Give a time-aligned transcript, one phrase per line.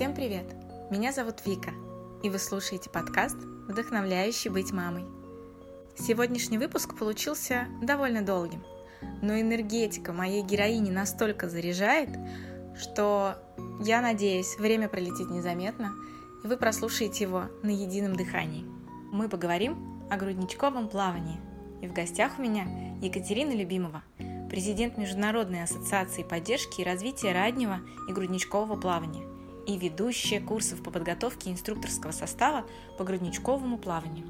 [0.00, 0.46] Всем привет!
[0.90, 1.72] Меня зовут Вика,
[2.22, 3.36] и вы слушаете подкаст
[3.68, 5.04] «Вдохновляющий быть мамой».
[5.94, 8.64] Сегодняшний выпуск получился довольно долгим,
[9.20, 12.08] но энергетика моей героини настолько заряжает,
[12.80, 13.34] что
[13.84, 15.92] я надеюсь, время пролетит незаметно,
[16.42, 18.64] и вы прослушаете его на едином дыхании.
[19.12, 21.38] Мы поговорим о грудничковом плавании.
[21.82, 22.64] И в гостях у меня
[23.02, 24.02] Екатерина Любимова,
[24.48, 29.29] президент Международной ассоциации поддержки и развития раннего и грудничкового плавания
[29.70, 32.66] и ведущая курсов по подготовке инструкторского состава
[32.98, 34.26] по грудничковому плаванию.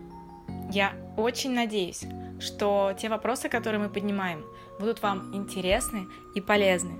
[0.70, 2.04] Я очень надеюсь,
[2.38, 4.44] что те вопросы, которые мы поднимаем,
[4.78, 6.98] будут вам интересны и полезны.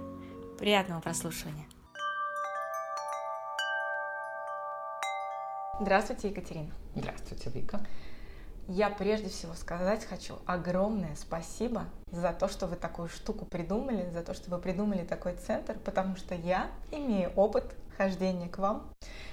[0.59, 1.67] Приятного прослушивания!
[5.81, 6.71] Здравствуйте, Екатерина.
[6.95, 7.81] Здравствуйте, Вика.
[8.69, 14.23] Я прежде всего сказать хочу огромное спасибо за то, что вы такую штуку придумали, за
[14.23, 18.89] то, что вы придумали такой центр, потому что я имею опыт хождения к вам.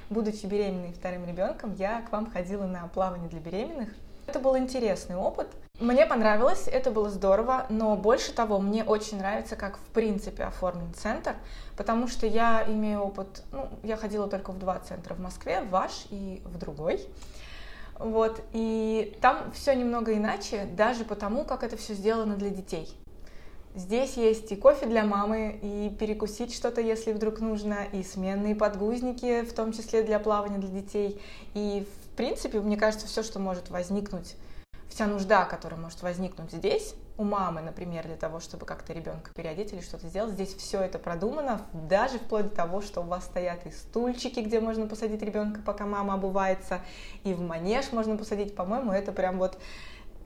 [0.09, 3.89] Будучи беременной вторым ребенком, я к вам ходила на плавание для беременных.
[4.25, 5.47] Это был интересный опыт.
[5.79, 10.93] Мне понравилось, это было здорово, но больше того, мне очень нравится, как в принципе оформлен
[10.93, 11.35] центр,
[11.77, 15.69] потому что я имею опыт, ну, я ходила только в два центра в Москве, в
[15.69, 17.07] ваш и в другой.
[17.99, 22.93] Вот, и там все немного иначе, даже потому, как это все сделано для детей.
[23.77, 29.43] Здесь есть и кофе для мамы, и перекусить что-то, если вдруг нужно, и сменные подгузники,
[29.43, 31.21] в том числе для плавания для детей.
[31.53, 34.35] И, в принципе, мне кажется, все, что может возникнуть,
[34.89, 39.73] вся нужда, которая может возникнуть здесь, у мамы, например, для того, чтобы как-то ребенка переодеть
[39.73, 40.33] или что-то сделать.
[40.33, 44.59] Здесь все это продумано, даже вплоть до того, что у вас стоят и стульчики, где
[44.59, 46.81] можно посадить ребенка, пока мама обувается,
[47.23, 48.55] и в манеж можно посадить.
[48.55, 49.59] По-моему, это прям вот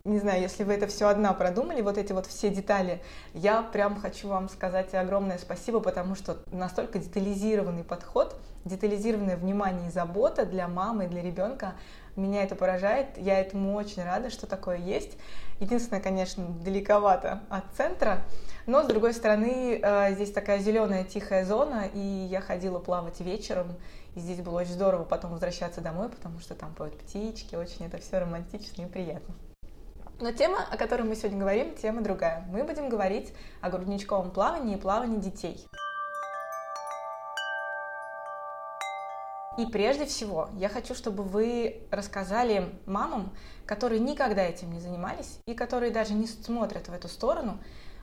[0.03, 3.01] не знаю, если вы это все одна продумали, вот эти вот все детали,
[3.33, 8.35] я прям хочу вам сказать огромное спасибо, потому что настолько детализированный подход,
[8.65, 11.73] детализированное внимание и забота для мамы и для ребенка,
[12.15, 15.17] меня это поражает, я этому очень рада, что такое есть.
[15.59, 18.23] Единственное, конечно, далековато от центра,
[18.65, 23.67] но с другой стороны, э, здесь такая зеленая тихая зона, и я ходила плавать вечером,
[24.15, 27.99] и здесь было очень здорово потом возвращаться домой, потому что там поют птички, очень это
[27.99, 29.35] все романтично и приятно.
[30.21, 32.45] Но тема, о которой мы сегодня говорим, тема другая.
[32.47, 35.65] Мы будем говорить о грудничковом плавании и плавании детей.
[39.57, 43.33] И прежде всего, я хочу, чтобы вы рассказали мамам,
[43.65, 47.57] которые никогда этим не занимались и которые даже не смотрят в эту сторону,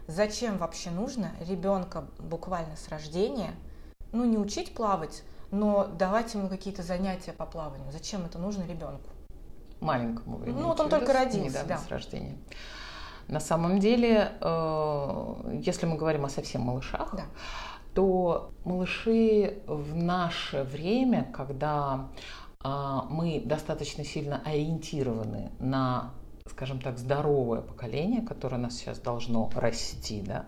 [0.08, 3.52] зачем вообще нужно ребенка буквально с рождения,
[4.10, 7.92] ну не учить плавать, но давать ему какие-то занятия по плаванию.
[7.92, 9.10] Зачем это нужно ребенку?
[9.80, 10.38] Маленькому.
[10.38, 11.78] Вы ну вот он только родился, недавно да.
[11.78, 12.36] с рождения.
[13.28, 17.24] На самом деле, э, если мы говорим о совсем малышах, да
[17.98, 22.10] то малыши в наше время, когда
[22.60, 26.12] а, мы достаточно сильно ориентированы на
[26.48, 30.46] скажем так, здоровое поколение, которое у нас сейчас должно расти, да.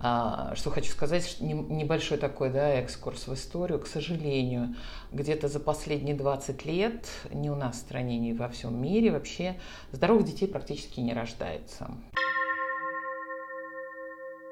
[0.00, 4.74] А, что хочу сказать, небольшой такой, да, экскурс в историю, к сожалению,
[5.12, 9.56] где-то за последние 20 лет ни у нас в стране, ни во всем мире вообще
[9.92, 11.88] здоровых детей практически не рождается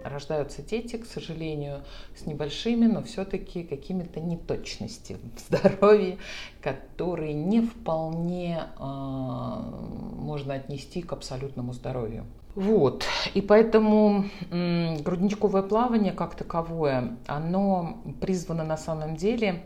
[0.04, 1.82] рождаются дети, к сожалению,
[2.16, 6.18] с небольшими, но все-таки какими-то неточностями в здоровье,
[6.60, 12.24] которые не вполне э, можно отнести к абсолютному здоровью.
[12.54, 13.04] Вот,
[13.34, 19.64] и поэтому грудничковое плавание как таковое, оно призвано на самом деле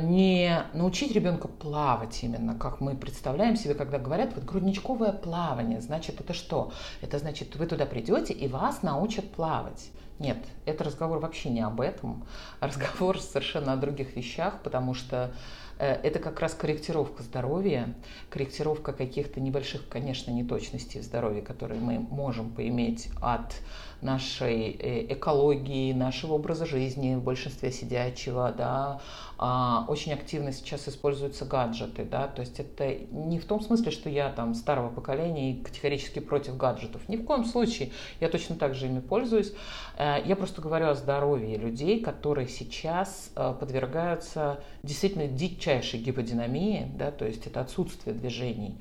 [0.00, 6.20] не научить ребенка плавать именно, как мы представляем себе, когда говорят, вот грудничковое плавание, значит,
[6.20, 6.72] это что?
[7.00, 9.90] Это значит, вы туда придете и вас научат плавать.
[10.18, 12.26] Нет, это разговор вообще не об этом,
[12.60, 15.32] разговор совершенно о других вещах, потому что
[15.78, 17.94] э, это как раз корректировка здоровья,
[18.28, 23.54] корректировка каких-то небольших, конечно, неточностей в здоровье, которые мы можем поиметь от
[24.00, 29.00] нашей э, экологии, нашего образа жизни, в большинстве сидячего, да,
[29.38, 34.08] а, очень активно сейчас используются гаджеты, да, то есть это не в том смысле, что
[34.08, 37.90] я там старого поколения и категорически против гаджетов, ни в коем случае,
[38.20, 39.52] я точно так же ими пользуюсь,
[39.96, 47.10] э, я просто говорю о здоровье людей, которые сейчас э, подвергаются действительно дичайшей гиподинамии, да,
[47.10, 48.74] то есть это отсутствие движений.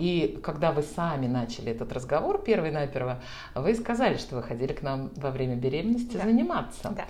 [0.00, 3.20] И когда вы сами начали этот разговор, первый-наперво,
[3.54, 6.24] вы сказали, что вы ходили к нам во время беременности да.
[6.24, 6.90] заниматься.
[6.96, 7.04] Да.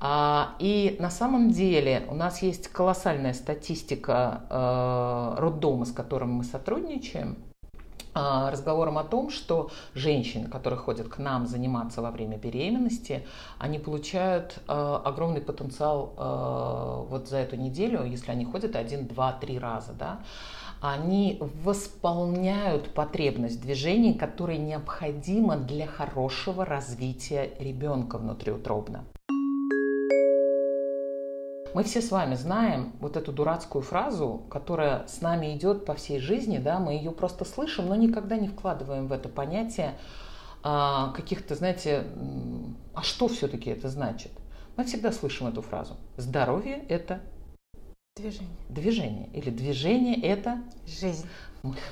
[0.00, 6.44] А, и на самом деле у нас есть колоссальная статистика э, роддома, с которым мы
[6.44, 7.36] сотрудничаем.
[8.14, 13.26] а, разговором о том, что женщины, которые ходят к нам заниматься во время беременности,
[13.58, 19.32] они получают э, огромный потенциал э, вот за эту неделю, если они ходят один, два,
[19.32, 20.20] три раза, да,
[20.82, 29.04] они восполняют потребность движений, которая необходима для хорошего развития ребенка внутриутробно.
[31.72, 36.18] Мы все с вами знаем вот эту дурацкую фразу, которая с нами идет по всей
[36.18, 39.94] жизни, да, мы ее просто слышим, но никогда не вкладываем в это понятие
[40.64, 42.04] а, каких-то, знаете,
[42.92, 44.32] а что все-таки это значит?
[44.76, 45.94] Мы всегда слышим эту фразу.
[46.16, 47.20] Здоровье– это
[48.14, 48.56] Движение.
[48.68, 49.28] Движение.
[49.32, 51.26] Или движение– это жизнь.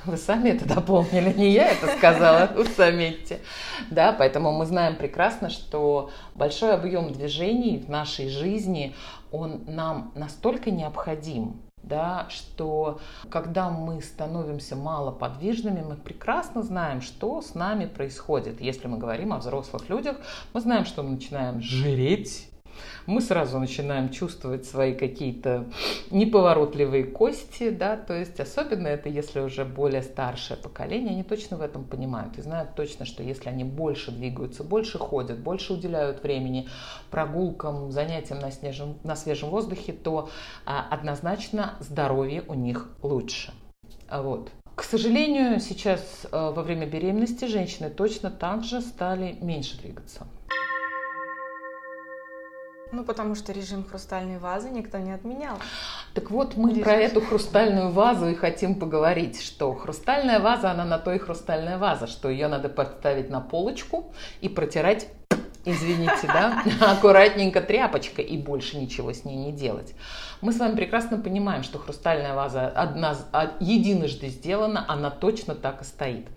[0.05, 3.41] Вы сами это дополнили, не я это сказала, вы заметьте.
[3.91, 8.95] Да, поэтому мы знаем прекрасно, что большой объем движений в нашей жизни,
[9.33, 13.01] он нам настолько необходим, да, что
[13.31, 18.61] когда мы становимся малоподвижными, мы прекрасно знаем, что с нами происходит.
[18.61, 20.19] Если мы говорим о взрослых людях,
[20.53, 22.50] мы знаем, что мы начинаем жиреть,
[23.07, 25.67] мы сразу начинаем чувствовать свои какие-то
[26.11, 31.63] неповоротливые кости, да, то есть особенно это если уже более старшее поколение, они точно в
[31.63, 36.69] этом понимают и знают точно, что если они больше двигаются, больше ходят, больше уделяют времени
[37.11, 40.31] прогулкам, занятиям на, снежем, на свежем воздухе, то
[40.67, 43.53] а, однозначно здоровье у них лучше.
[44.11, 44.51] Вот.
[44.75, 50.27] К сожалению, сейчас э, во время беременности женщины точно так же стали меньше двигаться.
[52.93, 55.57] Ну, потому что режим хрустальной вазы никто не отменял.
[56.15, 56.85] Так вот, мы режим.
[56.85, 61.79] про эту хрустальную вазу и хотим поговорить, что хрустальная ваза, она на то и хрустальная
[61.79, 65.09] ваза, что ее надо подставить на полочку и протирать
[65.65, 69.95] извините, да, аккуратненько тряпочкой и больше ничего с ней не делать.
[70.41, 75.83] Мы с вами прекрасно понимаем, что хрустальная ваза одна, а, единожды сделана, она точно так
[75.83, 76.29] и стоит.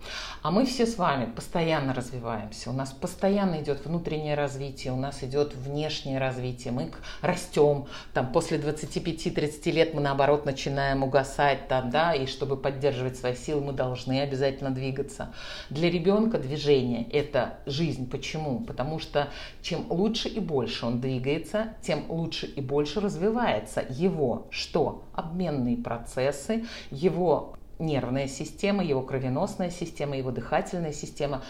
[0.42, 5.22] А мы все с вами постоянно развиваемся, у нас постоянно идет внутреннее развитие, у нас
[5.22, 6.92] идет внешнее развитие, мы
[7.22, 13.34] растем, там после 25-30 лет мы наоборот начинаем угасать, там, да, и чтобы поддерживать свои
[13.34, 15.32] силы, мы должны обязательно двигаться.
[15.70, 18.10] Для ребенка движение– это жизнь.
[18.10, 18.60] Почему?
[18.60, 19.13] Потому что
[19.62, 25.04] чем лучше и больше он двигается, тем лучше и больше развивается его что?
[25.12, 31.42] Обменные процессы, его нервная система, его кровеносная система, его дыхательная система.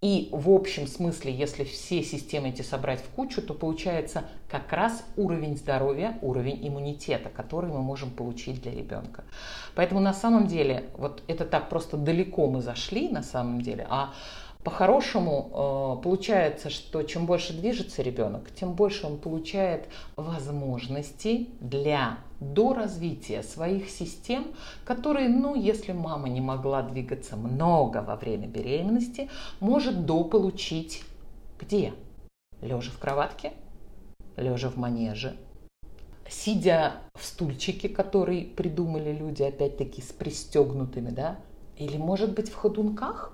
[0.00, 5.02] И в общем смысле, если все системы эти собрать в кучу, то получается как раз
[5.16, 9.24] уровень здоровья, уровень иммунитета, который мы можем получить для ребенка.
[9.74, 14.12] Поэтому на самом деле, вот это так просто далеко мы зашли на самом деле, а
[14.64, 15.50] по-хорошему
[15.98, 23.90] э, получается, что чем больше движется ребенок, тем больше он получает возможностей для доразвития своих
[23.90, 24.46] систем,
[24.86, 29.28] которые, ну, если мама не могла двигаться много во время беременности,
[29.60, 31.02] может дополучить
[31.60, 31.92] где?
[32.62, 33.52] Лежа в кроватке,
[34.36, 35.36] лежа в манеже,
[36.26, 41.38] сидя в стульчике, который придумали люди, опять-таки, с пристегнутыми, да,
[41.76, 43.33] или, может быть, в ходунках,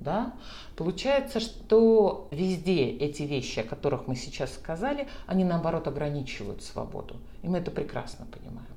[0.00, 0.32] да,
[0.76, 7.16] получается, что везде эти вещи, о которых мы сейчас сказали, они наоборот ограничивают свободу.
[7.42, 8.68] И мы это прекрасно понимаем.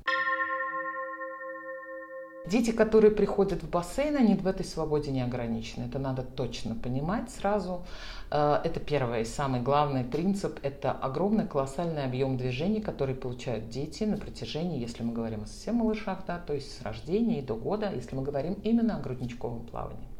[2.44, 5.84] Дети, которые приходят в бассейн, они в этой свободе не ограничены.
[5.84, 7.84] Это надо точно понимать сразу.
[8.32, 10.58] Э, это первый и самый главный принцип.
[10.62, 15.76] Это огромный колоссальный объем движений, который получают дети на протяжении, если мы говорим о совсем
[15.76, 19.64] малышах, да, то есть с рождения и до года, если мы говорим именно о грудничковом
[19.66, 20.11] плавании.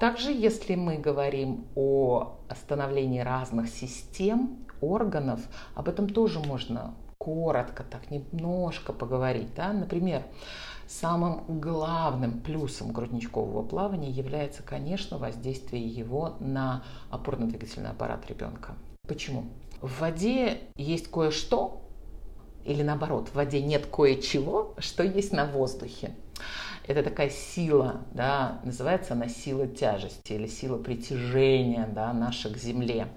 [0.00, 5.40] Также, если мы говорим о становлении разных систем, органов,
[5.74, 9.54] об этом тоже можно коротко, так немножко поговорить.
[9.54, 9.74] Да?
[9.74, 10.22] Например,
[10.88, 18.76] самым главным плюсом грудничкового плавания является, конечно, воздействие его на опорно-двигательный аппарат ребенка.
[19.06, 19.50] Почему?
[19.82, 21.82] В воде есть кое-что,
[22.64, 26.12] или наоборот, в воде нет кое-чего, что есть на воздухе.
[26.86, 33.08] Это такая сила, да, называется она сила тяжести или сила притяжения да, наша к Земле.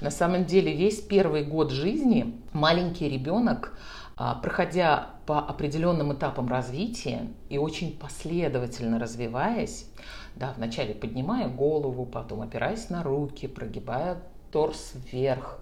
[0.00, 3.76] На самом деле весь первый год жизни маленький ребенок,
[4.16, 9.86] а, проходя по определенным этапам развития и очень последовательно развиваясь,
[10.34, 15.58] да, вначале поднимая голову, потом опираясь на руки, прогибая торс вверх,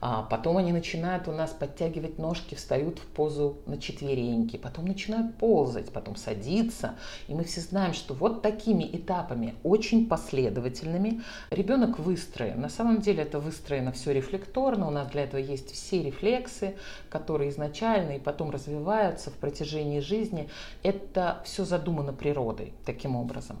[0.00, 5.36] А потом они начинают у нас подтягивать ножки, встают в позу на четвереньки, потом начинают
[5.36, 6.94] ползать, потом садиться.
[7.28, 12.60] И мы все знаем, что вот такими этапами, очень последовательными, ребенок выстроен.
[12.60, 16.76] На самом деле это выстроено все рефлекторно, у нас для этого есть все рефлексы,
[17.10, 20.48] которые изначально и потом развиваются в протяжении жизни.
[20.82, 23.58] Это все задумано природой таким образом.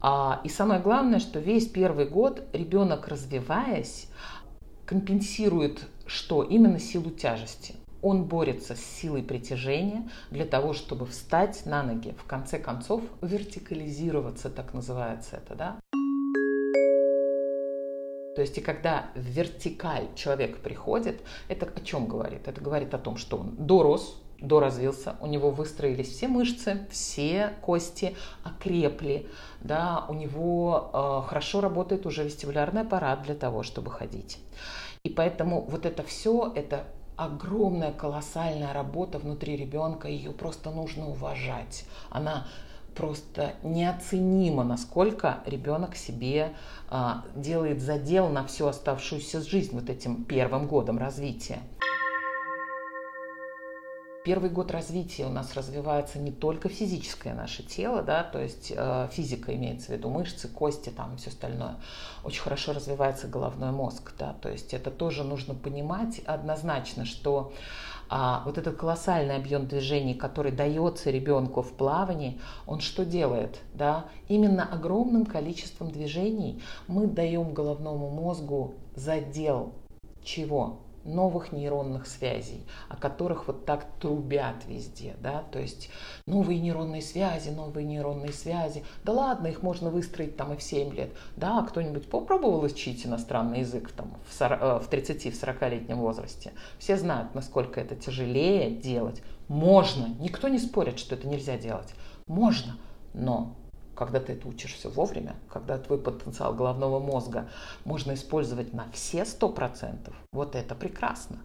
[0.00, 4.08] А, и самое главное, что весь первый год ребенок, развиваясь,
[4.86, 6.42] компенсирует что?
[6.42, 7.74] Именно силу тяжести.
[8.00, 14.48] Он борется с силой притяжения для того, чтобы встать на ноги, в конце концов вертикализироваться,
[14.48, 15.80] так называется это, да?
[18.36, 22.46] То есть и когда в вертикаль человек приходит, это о чем говорит?
[22.46, 28.16] Это говорит о том, что он дорос, доразвился, у него выстроились все мышцы, все кости
[28.44, 29.26] окрепли,
[29.60, 34.38] да, у него э, хорошо работает уже вестибулярный аппарат для того, чтобы ходить.
[35.04, 36.84] И поэтому вот это все, это
[37.16, 41.84] огромная, колоссальная работа внутри ребенка, ее просто нужно уважать.
[42.10, 42.46] Она
[42.94, 46.52] просто неоценимо, насколько ребенок себе
[46.88, 51.60] а, делает задел на всю оставшуюся жизнь вот этим первым годом развития.
[54.26, 59.08] Первый год развития у нас развивается не только физическое наше тело, да, то есть э,
[59.12, 61.76] физика имеется в виду мышцы, кости там все остальное.
[62.24, 67.52] Очень хорошо развивается головной мозг, да, то есть это тоже нужно понимать однозначно, что
[68.08, 73.60] а, вот этот колоссальный объем движений, который дается ребенку в плавании, он что делает?
[73.74, 74.06] Да?
[74.26, 79.72] Именно огромным количеством движений мы даем головному мозгу задел
[80.24, 80.80] чего?
[81.06, 85.88] Новых нейронных связей, о которых вот так трубят везде, да, то есть
[86.26, 90.94] новые нейронные связи, новые нейронные связи, да ладно, их можно выстроить там и в 7
[90.94, 97.34] лет, да, кто-нибудь попробовал учить иностранный язык там в, 40, э, 30-40-летнем возрасте, все знают,
[97.34, 101.94] насколько это тяжелее делать, можно, никто не спорит, что это нельзя делать,
[102.26, 102.76] можно,
[103.14, 103.56] но
[103.96, 107.48] когда ты это учишься вовремя, когда твой потенциал головного мозга
[107.84, 111.38] можно использовать на все сто процентов, вот это прекрасно.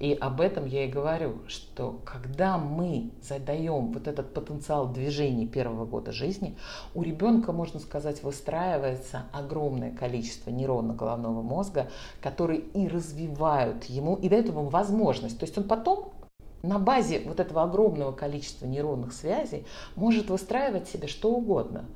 [0.00, 5.84] И об этом я и говорю, что когда мы задаем вот этот потенциал движений первого
[5.84, 6.56] года жизни,
[6.94, 11.90] у ребенка, можно сказать, выстраивается огромное количество нейронов головного мозга,
[12.22, 15.38] которые и развивают ему, и дают ему возможность.
[15.38, 16.14] То есть он потом
[16.62, 21.86] на базе вот этого огромного количества нейронных связей может выстраивать себе что угодно.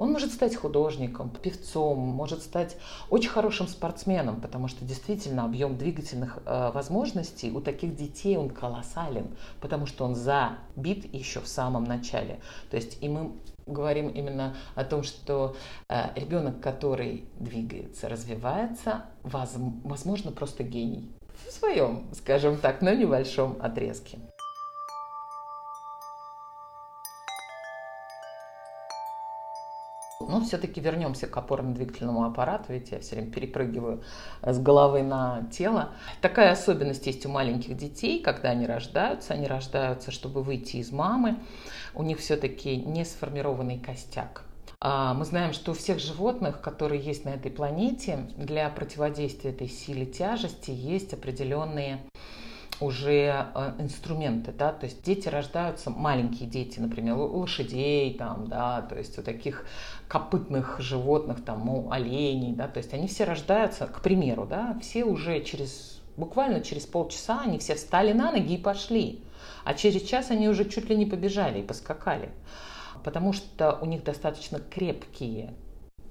[0.00, 2.76] Он может стать художником, певцом, может стать
[3.10, 9.28] очень хорошим спортсменом, потому что действительно объем двигательных э, возможностей у таких детей он колоссален,
[9.60, 12.40] потому что он забит еще в самом начале.
[12.70, 13.32] То есть и мы
[13.66, 15.54] говорим именно о том, что
[15.88, 21.08] э, ребенок, который двигается, развивается, возможно, просто гений
[21.46, 24.18] в своем, скажем так, но небольшом отрезке.
[30.20, 34.02] Но все-таки вернемся к опорно-двигательному аппарату, ведь я все время перепрыгиваю
[34.42, 35.90] с головы на тело.
[36.20, 39.34] Такая особенность есть у маленьких детей, когда они рождаются.
[39.34, 41.38] Они рождаются, чтобы выйти из мамы.
[41.94, 44.44] У них все-таки не сформированный костяк.
[44.86, 49.66] А, мы знаем, что у всех животных, которые есть на этой планете, для противодействия этой
[49.66, 52.00] силе тяжести есть определенные
[52.80, 58.82] уже э, инструменты, да, то есть дети рождаются, маленькие дети, например, у лошадей, там, да,
[58.82, 59.64] то есть у таких
[60.06, 65.04] копытных животных, там, у оленей, да, то есть они все рождаются, к примеру, да, все
[65.04, 69.24] уже через, буквально через полчаса они все встали на ноги и пошли,
[69.64, 72.28] а через час они уже чуть ли не побежали и поскакали
[73.02, 75.54] потому что у них достаточно крепкие,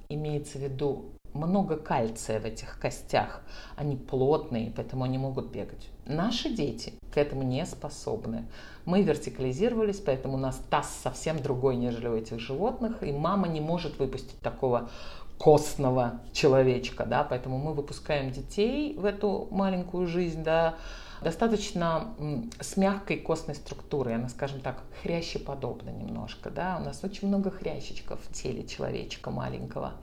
[0.10, 3.42] имеется в виду много кальция в этих костях,
[3.76, 5.90] они плотные, поэтому они могут бегать.
[6.06, 8.46] Наши дети к этому не способны.
[8.86, 13.62] Мы вертикализировались, поэтому у нас таз совсем другой, нежели у этих животных, и мама не
[13.62, 14.90] может выпустить такого
[15.38, 20.76] костного человечка, да, поэтому мы выпускаем детей в эту маленькую жизнь, да,
[21.24, 22.14] достаточно
[22.60, 28.20] с мягкой костной структурой, она, скажем так, хрящеподобна немножко, да, у нас очень много хрящичков
[28.22, 29.94] в теле человечка маленького.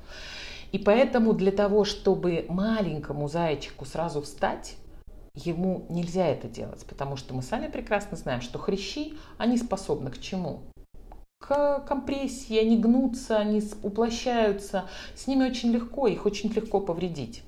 [0.72, 4.76] И поэтому для того, чтобы маленькому зайчику сразу встать,
[5.34, 10.20] ему нельзя это делать, потому что мы сами прекрасно знаем, что хрящи, они способны к
[10.20, 10.62] чему?
[11.38, 17.42] К компрессии, они гнутся, они уплощаются, с ними очень легко, их очень легко повредить.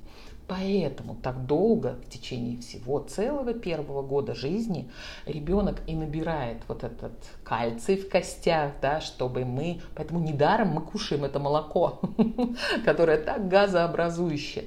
[0.54, 4.90] Поэтому так долго, в течение всего целого первого года жизни,
[5.24, 11.24] ребенок и набирает вот этот кальций в костях, да, чтобы мы, поэтому недаром мы кушаем
[11.24, 12.00] это молоко,
[12.84, 14.66] которое так газообразующее.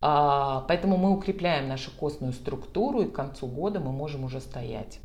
[0.00, 5.00] А, поэтому мы укрепляем нашу костную структуру, и к концу года мы можем уже стоять.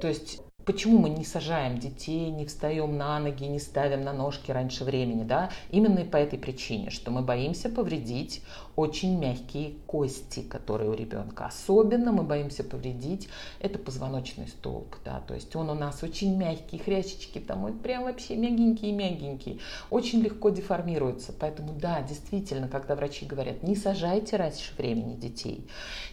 [0.00, 4.50] То есть Почему мы не сажаем детей, не встаем на ноги, не ставим на ножки
[4.50, 5.50] раньше времени, да?
[5.70, 8.42] Именно по этой причине, что мы боимся повредить
[8.76, 11.46] очень мягкие кости, которые у ребенка.
[11.46, 13.28] Особенно мы боимся повредить
[13.60, 18.04] это позвоночный столб, да, то есть он у нас очень мягкий, хрящички там вот прям
[18.04, 19.58] вообще мягенькие-мягенькие,
[19.90, 21.32] очень легко деформируется.
[21.38, 25.66] Поэтому да, действительно, когда врачи говорят, не сажайте раньше времени детей,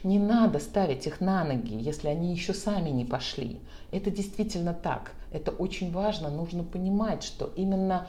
[0.03, 3.59] не надо ставить их на ноги, если они еще сами не пошли.
[3.91, 5.13] Это действительно так.
[5.31, 6.29] Это очень важно.
[6.29, 8.07] Нужно понимать, что именно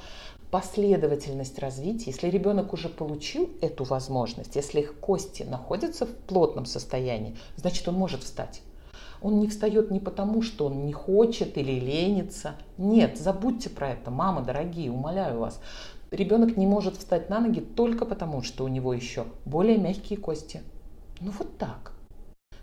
[0.50, 7.36] последовательность развития, если ребенок уже получил эту возможность, если их кости находятся в плотном состоянии,
[7.56, 8.62] значит он может встать.
[9.22, 12.54] Он не встает не потому, что он не хочет или ленится.
[12.78, 15.60] Нет, забудьте про это, мама, дорогие, умоляю вас.
[16.10, 20.62] Ребенок не может встать на ноги только потому, что у него еще более мягкие кости.
[21.20, 21.92] Ну вот так.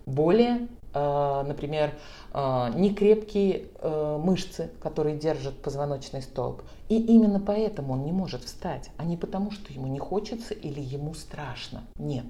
[0.06, 1.94] Более например,
[2.34, 6.62] э, некрепкие э, мышцы, которые держат позвоночный столб.
[6.89, 10.79] И именно поэтому он не может встать, а не потому, что ему не хочется или
[10.79, 11.84] ему страшно.
[11.98, 12.25] Нет.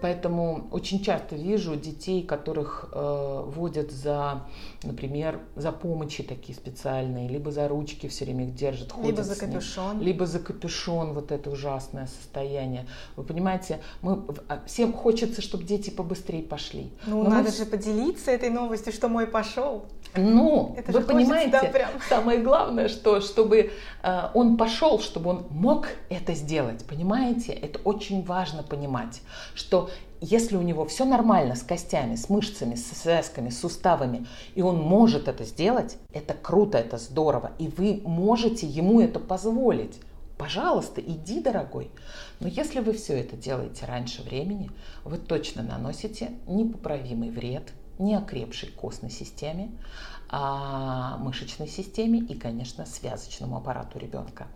[0.00, 4.42] Поэтому очень часто вижу детей, которых э, водят за,
[4.82, 9.36] например, за помощи такие специальные, либо за ручки все время их держат, ходят Либо за
[9.36, 10.00] капюшон.
[10.00, 12.86] либо за капюшон, вот это ужасное состояние.
[13.16, 16.90] Вы понимаете, мы, а, всем хочется, чтобы дети побыстрее пошли.
[17.06, 17.56] Ну, Но надо мы...
[17.56, 19.84] же поделиться этой новостью, что мой пошел.
[20.18, 21.90] Ну, это вы понимаете, прям.
[22.08, 23.70] самое главное, что чтобы
[24.02, 27.52] э, он пошел, чтобы он мог это сделать, понимаете?
[27.52, 29.22] Это очень важно понимать,
[29.54, 34.62] что если у него все нормально с костями, с мышцами, с связками, с суставами, и
[34.62, 40.00] он может это сделать, это круто, это здорово, и вы можете ему это позволить.
[40.36, 41.90] Пожалуйста, иди, дорогой.
[42.40, 44.70] Но если вы все это делаете раньше времени,
[45.04, 49.70] вы точно наносите непоправимый вред неокрепшей костной системе,
[50.28, 54.46] а мышечной системе и, конечно, связочному аппарату ребенка.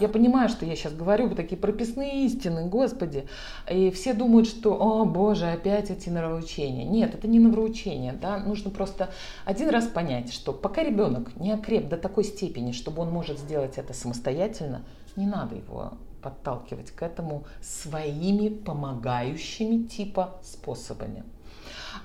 [0.00, 3.28] Я понимаю, что я сейчас говорю такие прописные истины, Господи.
[3.70, 6.84] И все думают, что, о боже, опять эти нравоучения.
[6.84, 8.12] Нет, это не нравоучение.
[8.12, 8.38] Да?
[8.38, 9.10] Нужно просто
[9.44, 13.78] один раз понять, что пока ребенок не окреп до такой степени, чтобы он может сделать
[13.78, 14.84] это самостоятельно,
[15.16, 15.92] не надо его
[16.24, 21.22] подталкивать к этому своими помогающими типа способами.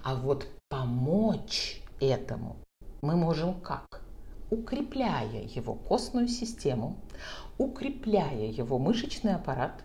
[0.04, 2.58] А вот помочь этому
[3.02, 4.02] мы можем как?
[4.52, 6.98] Укрепляя его костную систему,
[7.58, 9.84] укрепляя его мышечный аппарат,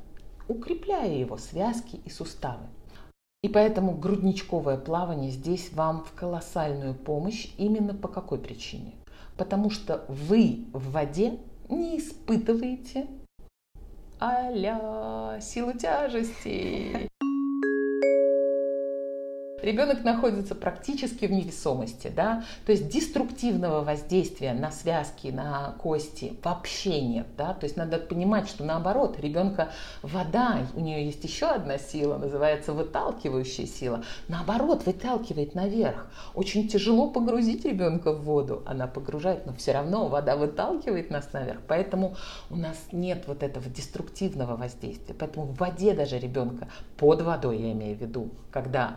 [0.49, 2.67] укрепляя его связки и суставы.
[3.45, 8.95] И поэтому грудничковое плавание здесь вам в колоссальную помощь именно по какой причине?
[9.37, 13.07] Потому что вы в воде не испытываете
[14.21, 17.11] а-ля силу тяжести
[19.65, 27.01] ребенок находится практически в невесомости, да, то есть деструктивного воздействия на связки, на кости вообще
[27.01, 29.71] нет, да, то есть надо понимать, что наоборот, ребенка
[30.03, 36.11] вода, у нее есть еще одна сила, называется выталкивающая сила, наоборот, выталкивает наверх.
[36.35, 41.61] Очень тяжело погрузить ребенка в воду, она погружает, но все равно вода выталкивает нас наверх,
[41.67, 42.17] поэтому
[42.51, 47.73] у нас нет вот этого деструктивного воздействия, поэтому в воде даже ребенка, под водой я
[47.73, 48.97] имею в виду, когда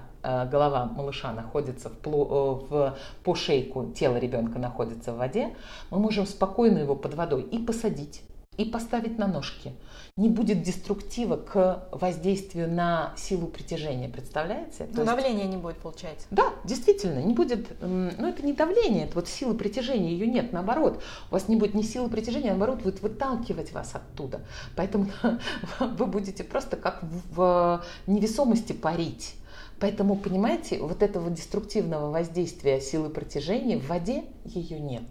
[0.52, 5.56] голова малыша находится в, э, в, по шейку, тело ребенка находится в воде,
[5.90, 8.22] мы можем спокойно его под водой и посадить,
[8.58, 9.74] и поставить на ножки.
[10.18, 14.90] Не будет деструктива к воздействию на силу притяжения, представляете?
[14.92, 16.28] Но есть, давления не будет, получается.
[16.32, 21.02] Да, действительно, не будет, ну это не давление, это вот сила притяжения, ее нет, наоборот.
[21.30, 24.42] У вас не будет ни силы притяжения, а наоборот, будет выталкивать вас оттуда.
[24.76, 25.08] Поэтому
[25.80, 29.36] вы будете просто как в невесомости парить.
[29.80, 35.04] Поэтому, понимаете, вот этого деструктивного воздействия силы протяжения в воде ее нет.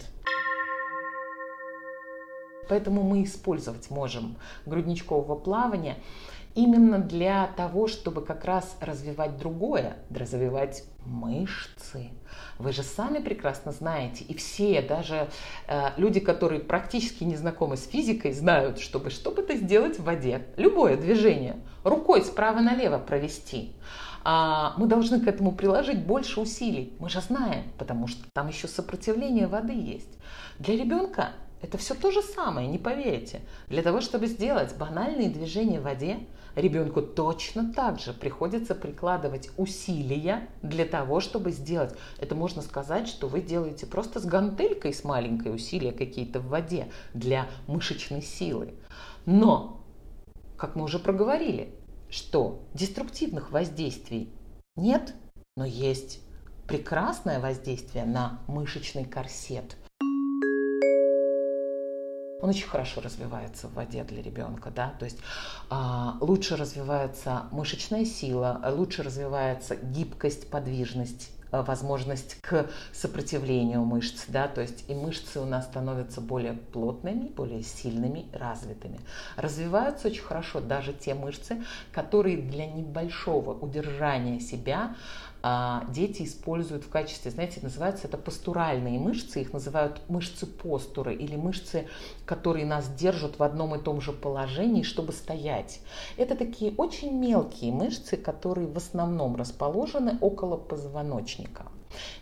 [2.68, 5.98] Поэтому мы использовать можем грудничкового плавания
[6.56, 12.08] именно для того, чтобы как раз развивать другое, развивать мышцы.
[12.58, 15.28] Вы же сами прекрасно знаете, и все, даже
[15.68, 20.46] э, люди, которые практически не знакомы с физикой, знают, чтобы чтобы это сделать в воде,
[20.56, 23.74] любое движение, рукой справа налево провести,
[24.28, 26.96] а мы должны к этому приложить больше усилий.
[26.98, 30.18] Мы же знаем, потому что там еще сопротивление воды есть.
[30.58, 31.30] Для ребенка
[31.62, 33.40] Это все то же самое, не поверите.
[33.68, 36.18] Для того, чтобы сделать банальные движения в воде,
[36.54, 41.94] ребенку точно так же приходится прикладывать усилия для того, чтобы сделать.
[42.18, 46.88] Это можно сказать, что вы делаете просто с гантелькой с маленькой усилия какие-то в воде
[47.14, 48.74] для мышечной силы.
[49.24, 49.80] Но,
[50.56, 51.74] как мы уже проговорили,
[52.10, 54.30] что деструктивных воздействий
[54.76, 55.14] нет,
[55.56, 56.20] но есть
[56.66, 59.76] прекрасное воздействие на мышечный корсет–
[62.40, 65.18] он очень хорошо развивается в воде для ребенка, да, то есть
[65.70, 71.30] а, лучше развивается мышечная сила, лучше развивается гибкость, подвижность,
[71.62, 77.62] возможность к сопротивлению мышц, да, то есть и мышцы у нас становятся более плотными, более
[77.62, 79.00] сильными, развитыми.
[79.36, 84.96] Развиваются очень хорошо даже те мышцы, которые для небольшого удержания себя
[85.88, 91.86] дети используют в качестве, знаете, называются это постуральные мышцы, их называют мышцы постуры или мышцы,
[92.24, 95.80] которые нас держат в одном и том же положении, чтобы стоять.
[96.16, 101.66] Это такие очень мелкие мышцы, которые в основном расположены около позвоночника.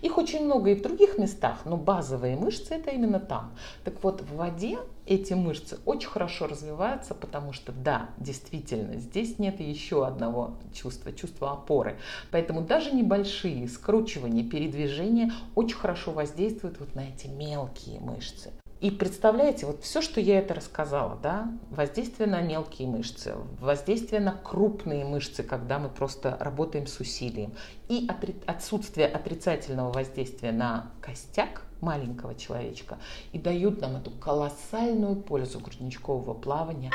[0.02, 3.54] Их очень много и в других местах, но базовые мышцы это именно там.
[3.84, 9.60] Так вот, в воде эти мышцы очень хорошо развиваются, потому что, да, действительно, здесь нет
[9.60, 11.98] еще одного чувства, чувства опоры.
[12.30, 18.50] Поэтому даже небольшие скручивания, передвижения очень хорошо воздействуют вот на эти мелкие мышцы.
[18.84, 24.32] И представляете, вот все, что я это рассказала, да, воздействие на мелкие мышцы, воздействие на
[24.32, 27.54] крупные мышцы, когда мы просто работаем с усилием,
[27.88, 28.06] и
[28.46, 32.98] отсутствие отрицательного воздействия на костяк маленького человечка,
[33.32, 36.90] и дают нам эту колоссальную пользу грудничкового плавания.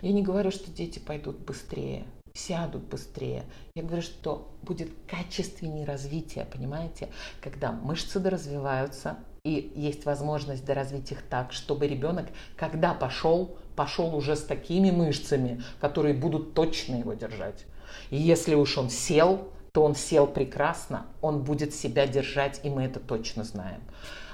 [0.00, 3.44] Я не говорю, что дети пойдут быстрее, сядут быстрее.
[3.74, 7.10] Я говорю, что будет качественнее развитие, понимаете?
[7.42, 12.26] Когда мышцы доразвиваются, и есть возможность доразвить их так, чтобы ребенок,
[12.56, 17.66] когда пошел, пошел уже с такими мышцами, которые будут точно его держать.
[18.08, 22.84] И если уж он сел, то он сел прекрасно, он будет себя держать, и мы
[22.84, 23.82] это точно знаем.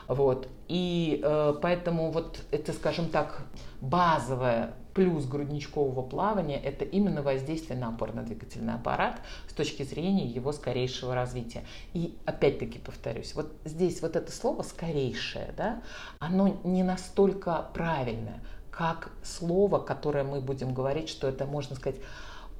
[0.06, 0.48] Вот.
[0.68, 3.42] И э, поэтому вот это, скажем так,
[3.80, 11.14] базовое плюс грудничкового плавания– это именно воздействие на опорно-двигательный аппарат с точки зрения его скорейшего
[11.14, 11.64] развития.
[11.92, 15.82] И опять-таки повторюсь, вот здесь вот это слово «скорейшее», да,
[16.18, 22.00] оно не настолько правильное, как слово, которое мы будем говорить, что это, можно сказать,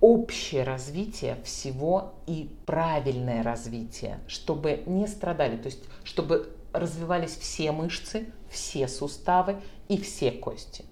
[0.00, 8.32] общее развитие всего и правильное развитие, чтобы не страдали, то есть чтобы развивались все мышцы,
[8.48, 9.56] все суставы
[9.88, 10.84] и все кости.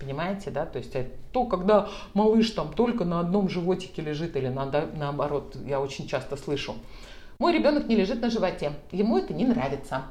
[0.00, 0.64] Понимаете, да?
[0.64, 4.64] То есть это то, когда малыш там только на одном животике лежит или на,
[4.96, 6.74] наоборот, я очень часто слышу,
[7.38, 10.04] мой ребенок не лежит на животе, ему это не нравится.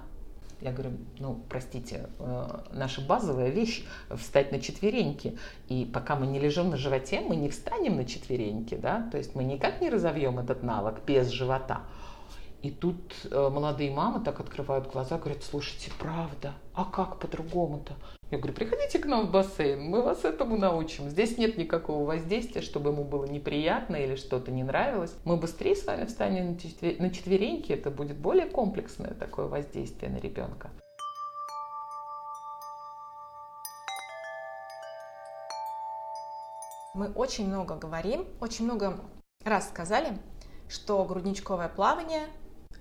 [0.61, 3.85] Я говорю, ну, простите, э, наша базовая вещь–
[4.17, 5.37] встать на четвереньки.
[5.69, 9.07] И пока мы не лежим на животе, мы не встанем на четвереньки, да?
[9.09, 11.83] То есть мы никак не разовьем этот навык без живота.
[12.61, 17.93] И тут э, молодые мамы так открывают глаза, говорят, слушайте, правда, а как по-другому-то?
[18.31, 21.09] Я говорю, приходите к нам в бассейн, мы вас этому научим.
[21.09, 25.15] Здесь нет никакого воздействия, чтобы ему было неприятно или что-то не нравилось.
[25.23, 26.57] Мы быстрее с вами встанем
[26.99, 30.69] на четвереньки, это будет более комплексное такое воздействие на ребенка.
[36.93, 38.99] Мы очень много говорим, очень много
[39.45, 40.17] раз сказали,
[40.67, 42.27] что грудничковое плавание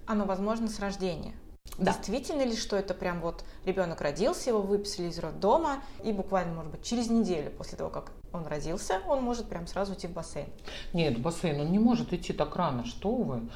[0.08, 1.34] оно возможно с рождения.
[1.76, 1.92] Да.
[1.92, 6.72] Действительно ли, что это прям вот ребенок родился, его выписали из роддома, и буквально, может
[6.72, 10.48] быть, через неделю после того, как он родился, он может прям сразу идти в бассейн?
[10.92, 13.48] Нет, в бассейн он не может идти так рано, что вы.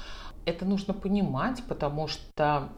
[0.44, 2.68] Это нужно понимать, потому что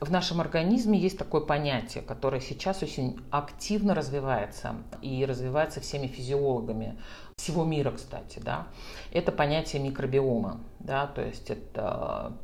[0.00, 6.98] в нашем организме есть такое понятие, которое сейчас очень активно развивается и развивается всеми физиологами
[7.36, 8.68] всего мира, кстати, да.
[9.12, 12.36] Это понятие микробиома, да, то есть это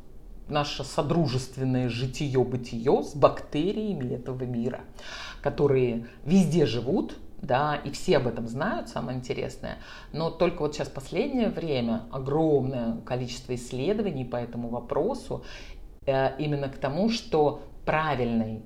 [0.51, 4.81] наше содружественное житие-бытие с бактериями этого мира,
[5.41, 9.79] которые везде живут, да, и все об этом знают, самое интересное.
[10.13, 15.43] Но только вот сейчас последнее время огромное количество исследований по этому вопросу
[16.05, 18.61] э, именно к тому, что правильный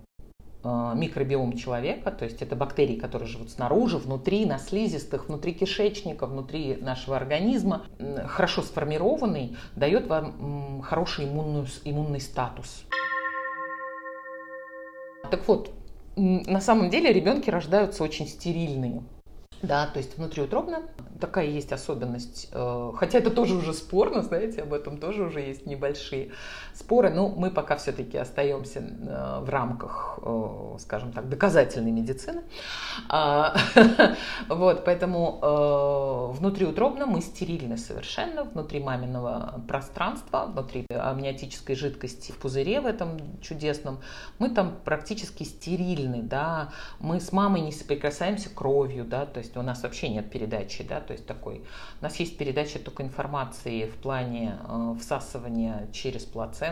[0.66, 6.78] микробиом человека, то есть это бактерии, которые живут снаружи, внутри, на слизистых, внутри кишечника, внутри
[6.78, 7.86] нашего организма,
[8.26, 12.86] хорошо сформированный, дает вам хороший иммунный, иммунный статус.
[15.32, 15.72] Так вот,
[16.16, 19.04] на самом деле ребенки рождаются очень стерильные.
[19.62, 20.84] Да, то есть внутриутробно
[21.20, 22.50] такая есть особенность.
[22.52, 26.32] Э, хотя это тоже уже спорно, знаете, об этом тоже уже есть небольшие
[26.76, 27.10] споры.
[27.10, 32.44] Но мы пока все-таки остаемся э, в рамках, э, скажем так, доказательной медицины.
[33.10, 33.56] А,
[34.50, 35.40] вот, поэтому
[36.34, 44.00] внутриутробно мы стерильны совершенно, внутри маминого пространства, внутри амниотической жидкости в пузыре в этом чудесном,
[44.40, 49.62] мы там практически стерильны, да, мы с мамой не соприкасаемся кровью, да, то есть у
[49.62, 51.64] нас вообще нет передачи, да, то есть такой,
[52.02, 56.65] у нас есть передача только информации в плане э, всасывания через плаценту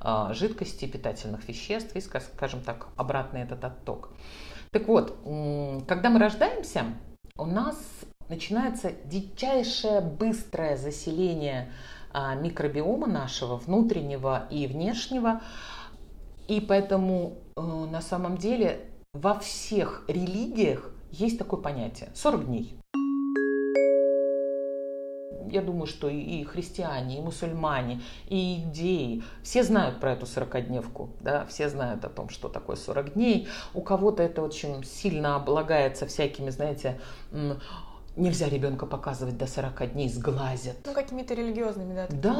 [0.00, 4.10] э, жидкости, питательных веществ и, скажем так, обратный этот отток.
[4.70, 5.18] Так вот,
[5.86, 6.84] когда мы рождаемся,
[7.36, 7.76] у нас
[8.30, 11.70] начинается дичайшее быстрое заселение
[12.12, 15.42] а, микробиома нашего, внутреннего и внешнего.
[16.48, 18.80] И поэтому э, на самом деле
[19.12, 22.81] во всех религиях есть такое понятие 40 дней.
[25.50, 31.44] Я думаю, что и христиане, и мусульмане, и идеи, все знают про эту 40-дневку, да,
[31.46, 33.48] все знают о том, что такое 40 дней.
[33.74, 37.00] У кого-то это очень сильно облагается всякими, знаете,
[38.14, 40.76] Нельзя ребенка показывать до 40 дней, сглазят.
[40.84, 42.06] Ну, какими-то религиозными, да?
[42.10, 42.32] Да,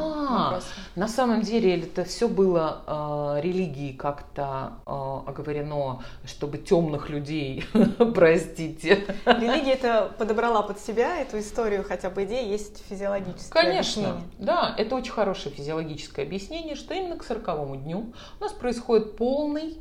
[0.44, 0.72] вопросами.
[0.96, 7.64] на самом деле это все было э, религией как-то э, оговорено, чтобы темных людей,
[8.14, 9.06] простите.
[9.24, 14.30] Религия это подобрала под себя эту историю, хотя бы идея есть физиологическое Конечно, объяснение.
[14.38, 19.78] да, это очень хорошее физиологическое объяснение, что именно к 40 дню у нас происходит полный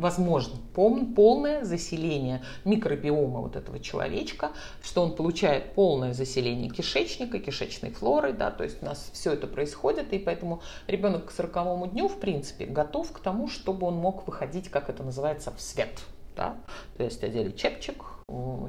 [0.00, 4.50] возможно полное заселение микробиома вот этого человечка,
[4.82, 9.46] что он получает полное заселение кишечника, кишечной флоры, да, то есть у нас все это
[9.46, 14.26] происходит, и поэтому ребенок к 40 дню, в принципе, готов к тому, чтобы он мог
[14.26, 16.00] выходить, как это называется, в свет.
[16.36, 16.56] Да?
[16.96, 18.02] То есть одели чепчик,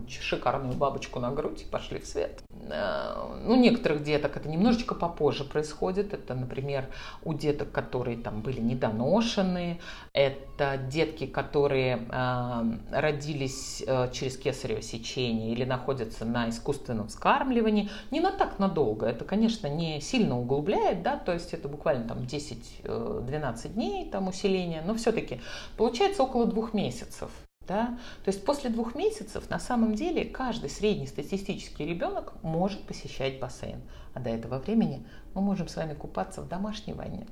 [0.08, 2.42] шикарную бабочку на грудь и пошли в свет.
[2.70, 6.14] Э, ну, некоторых деток это немножечко попозже происходит.
[6.14, 6.88] Это, например,
[7.24, 9.80] у деток, которые там были недоношены.
[10.14, 17.90] Это детки, которые э, родились э, через кесарево сечение или находятся на искусственном вскармливании.
[18.12, 19.06] Не на так надолго.
[19.06, 24.84] Это, конечно, не сильно углубляет, да, то есть это буквально там 10-12 дней там усиления,
[24.86, 25.42] но все-таки
[25.78, 27.30] получается около двух месяцев.
[27.72, 27.98] Да?
[28.26, 33.82] То есть после двух месяцев на самом деле каждый среднестатистический ребенок может посещать бассейн.
[34.14, 37.28] А до этого времени мы можем с вами купаться в домашней ванне.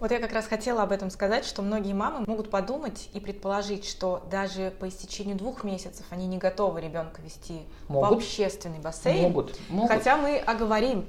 [0.00, 3.86] Вот я как раз хотела об этом сказать, что многие мамы могут подумать и предположить,
[3.86, 8.10] что даже по истечению двух месяцев они не готовы ребенка вести могут.
[8.10, 9.22] в общественный бассейн.
[9.22, 9.56] Могут.
[9.70, 9.90] могут.
[9.90, 11.06] Хотя мы оговорим,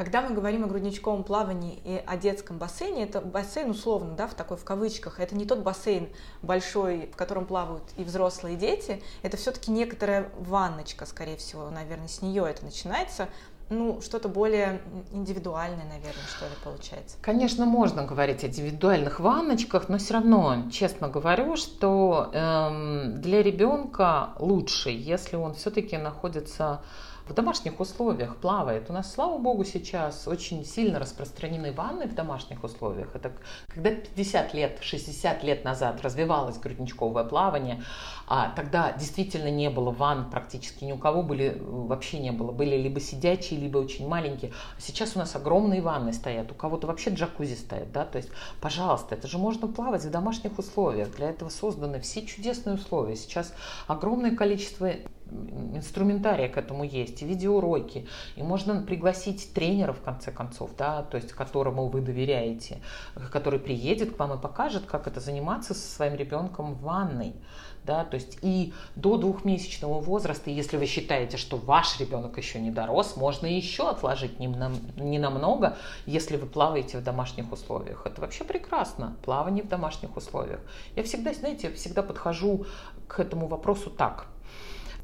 [0.00, 4.32] когда мы говорим о грудничковом плавании и о детском бассейне, это бассейн условно, да, в
[4.32, 6.08] такой в кавычках, это не тот бассейн
[6.40, 12.08] большой, в котором плавают и взрослые, и дети, это все-таки некоторая ванночка, скорее всего, наверное,
[12.08, 13.28] с нее это начинается,
[13.68, 14.80] ну, что-то более
[15.12, 17.18] индивидуальное, наверное, что ли, получается.
[17.20, 24.30] Конечно, можно говорить о индивидуальных ванночках, но все равно, честно говорю, что эм, для ребенка
[24.38, 26.80] лучше, если он все-таки находится
[27.30, 28.90] в домашних условиях плавает.
[28.90, 33.14] У нас, слава богу, сейчас очень сильно распространены ванны в домашних условиях.
[33.14, 33.32] Это
[33.68, 37.84] когда 50 лет, 60 лет назад развивалось грудничковое плавание,
[38.26, 42.50] а тогда действительно не было ванн практически ни у кого были, вообще не было.
[42.50, 44.50] Были либо сидячие, либо очень маленькие.
[44.76, 48.30] А сейчас у нас огромные ванны стоят, у кого-то вообще джакузи стоят, да, то есть,
[48.60, 51.14] пожалуйста, это же можно плавать в домашних условиях.
[51.14, 53.14] Для этого созданы все чудесные условия.
[53.14, 53.54] Сейчас
[53.86, 54.90] огромное количество
[55.74, 61.16] инструментария к этому есть, и видеоуроки, и можно пригласить тренера, в конце концов, да, то
[61.16, 62.78] есть которому вы доверяете,
[63.30, 67.34] который приедет к вам и покажет, как это заниматься со своим ребенком в ванной.
[67.82, 72.70] Да, то есть и до двухмесячного возраста, если вы считаете, что ваш ребенок еще не
[72.70, 78.02] дорос, можно еще отложить не, на, не намного, если вы плаваете в домашних условиях.
[78.04, 80.60] Это вообще прекрасно, плавание в домашних условиях.
[80.94, 82.66] Я всегда, знаете, я всегда подхожу
[83.08, 84.26] к этому вопросу так–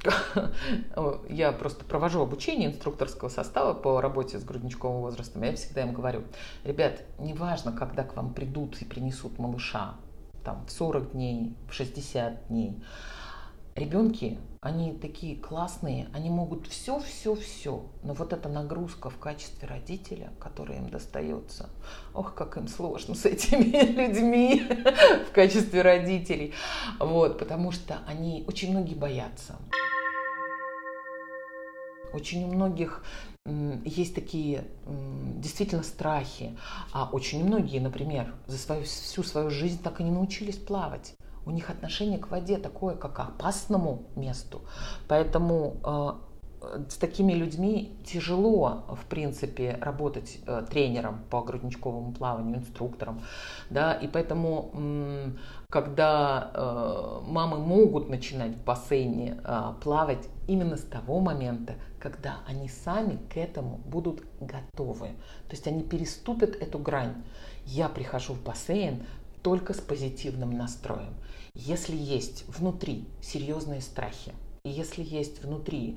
[1.29, 5.43] я просто провожу обучение инструкторского состава по работе с грудничковым возрастом.
[5.43, 6.25] Я всегда им говорю,
[6.65, 9.95] ребят, неважно, когда к вам придут и принесут малыша,
[10.45, 12.81] там, в 40 дней, в 60 дней,
[13.75, 20.79] ребенки, они такие классные, они могут все-все-все, но вот эта нагрузка в качестве родителя, которая
[20.79, 21.71] им достается,
[22.15, 23.65] ох, как им сложно с этими
[23.97, 24.63] людьми
[25.29, 26.53] в качестве родителей,
[26.99, 29.57] вот, потому что они очень многие боятся.
[32.17, 33.05] Очень у многих
[33.85, 34.65] есть такие
[35.37, 36.57] действительно страхи,
[36.93, 41.15] а очень многие, например, за свою, всю свою жизнь так и не научились плавать.
[41.45, 44.63] у них отношение к воде такое, как к опасному месту.
[45.07, 46.26] Поэтому э,
[46.89, 53.23] с такими людьми тяжело, в принципе, работать э, тренером по грудничковому плаванию, инструктором.
[53.71, 53.95] Да?
[53.95, 54.73] И поэтому,
[55.71, 62.69] когда э, мамы могут начинать в бассейне э, плавать именно с того момента, когда они
[62.69, 65.09] сами к этому будут готовы.
[65.49, 67.25] То есть они переступят эту грань.
[67.65, 69.03] Я прихожу в бассейн
[69.43, 71.15] только с позитивным настроем.
[71.55, 75.97] Если есть внутри серьезные страхи, и если есть внутри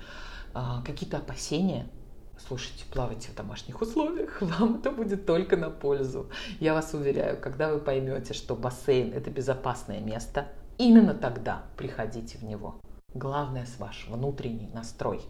[0.53, 1.87] а, какие-то опасения,
[2.47, 6.29] слушайте, плавайте в домашних условиях, вам это будет только на пользу.
[6.59, 12.43] Я вас уверяю, когда вы поймете, что бассейн это безопасное место, именно тогда приходите в
[12.43, 12.79] него.
[13.13, 15.21] Главное с ваш внутренний настрой,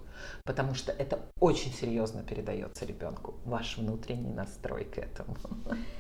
[0.44, 5.38] потому что это очень серьезно передается ребенку, ваш внутренний настрой к этому.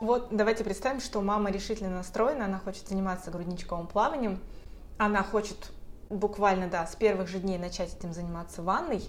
[0.00, 4.40] Вот давайте представим, что мама решительно настроена, она хочет заниматься грудничковым плаванием,
[4.96, 5.72] она хочет
[6.08, 9.04] буквально, да, с первых же дней начать этим заниматься в ванной,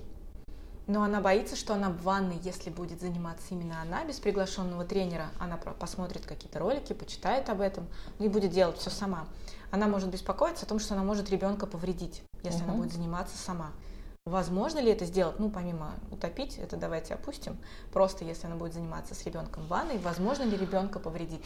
[0.87, 5.29] но она боится, что она в ванной, если будет заниматься именно она, без приглашенного тренера,
[5.39, 7.87] она посмотрит какие-то ролики, почитает об этом
[8.19, 9.27] и будет делать все сама.
[9.71, 12.63] Она может беспокоиться о том, что она может ребенка повредить, если uh-huh.
[12.65, 13.71] она будет заниматься сама.
[14.25, 15.39] Возможно ли это сделать?
[15.39, 17.57] Ну, помимо утопить, это давайте опустим.
[17.91, 21.43] Просто если она будет заниматься с ребенком в ванной, возможно ли ребенка повредить?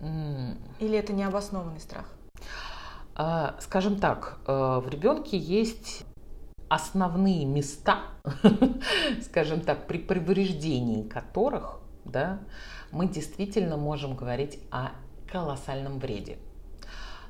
[0.00, 2.06] Или это необоснованный страх?
[3.14, 6.04] А, скажем так, э, в ребенке есть
[6.68, 8.00] основные места,
[9.22, 12.40] скажем так, при повреждении которых да,
[12.90, 14.90] мы действительно можем говорить о
[15.30, 16.38] колоссальном вреде.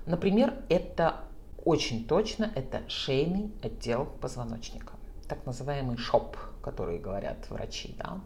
[0.07, 1.17] Например, это
[1.69, 4.95] очень точно это шейный отдел позвоночника,
[5.29, 7.95] так называемый ШОП, который говорят врачи.
[7.99, 8.21] Да?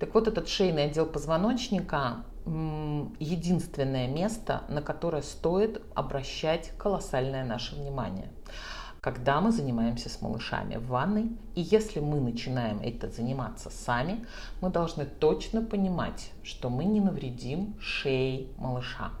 [0.00, 8.30] Так вот, этот шейный отдел позвоночника единственное место, на которое стоит обращать колоссальное наше внимание
[9.02, 11.30] когда мы занимаемся с малышами в ванной.
[11.54, 14.26] И если мы начинаем это заниматься сами,
[14.60, 19.12] мы должны точно понимать, что мы не навредим шее малыша.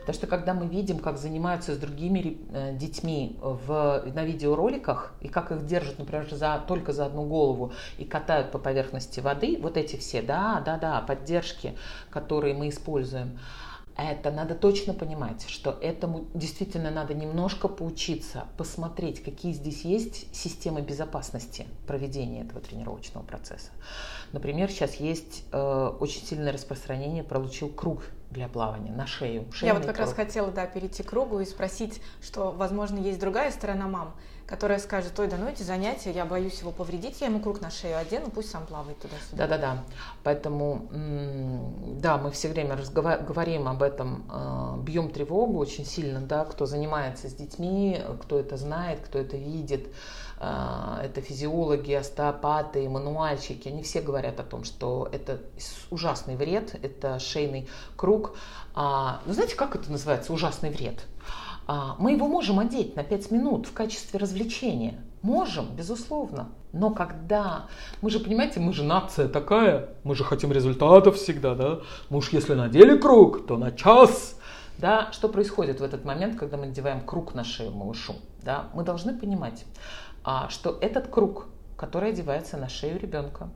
[0.00, 5.28] Потому что когда мы видим, как занимаются с другими э, детьми в, на видеороликах, и
[5.28, 9.76] как их держат, например, за, только за одну голову и катают по поверхности воды, вот
[9.76, 11.76] эти все, да, да, да, поддержки,
[12.10, 13.38] которые мы используем,
[13.96, 20.80] это надо точно понимать, что этому действительно надо немножко поучиться, посмотреть, какие здесь есть системы
[20.80, 23.70] безопасности проведения этого тренировочного процесса.
[24.32, 29.46] Например, сейчас есть э, очень сильное распространение, получил круг для плавания на шею.
[29.60, 30.06] Я вот как круг.
[30.06, 34.14] раз хотела да, перейти к кругу и спросить, что, возможно, есть другая сторона мам,
[34.46, 37.70] которая скажет, ой, да ну эти занятия, я боюсь его повредить, я ему круг на
[37.70, 39.46] шею одену, пусть сам плавает туда-сюда.
[39.46, 39.84] Да-да-да,
[40.22, 40.88] поэтому,
[42.00, 47.28] да, мы все время говорим об этом, а, бьем тревогу очень сильно, да, кто занимается
[47.28, 49.88] с детьми, кто это знает, кто это видит,
[50.40, 55.40] это физиологи, остеопаты, мануальщики, они все говорят о том, что это
[55.90, 58.36] ужасный вред, это шейный круг.
[58.74, 61.04] А, ну, знаете, как это называется, ужасный вред?
[61.66, 65.04] А, мы его можем одеть на 5 минут в качестве развлечения.
[65.22, 66.48] Можем, безусловно.
[66.72, 67.66] Но когда...
[68.00, 71.80] Мы же, понимаете, мы же нация такая, мы же хотим результатов всегда, да?
[72.08, 74.36] Мы уж если надели круг, то на час.
[74.78, 78.14] Да, что происходит в этот момент, когда мы надеваем круг на шею малышу?
[78.42, 79.66] Да, мы должны понимать,
[80.09, 80.09] а,
[80.48, 83.50] что этот круг, который одевается на шею ребенка,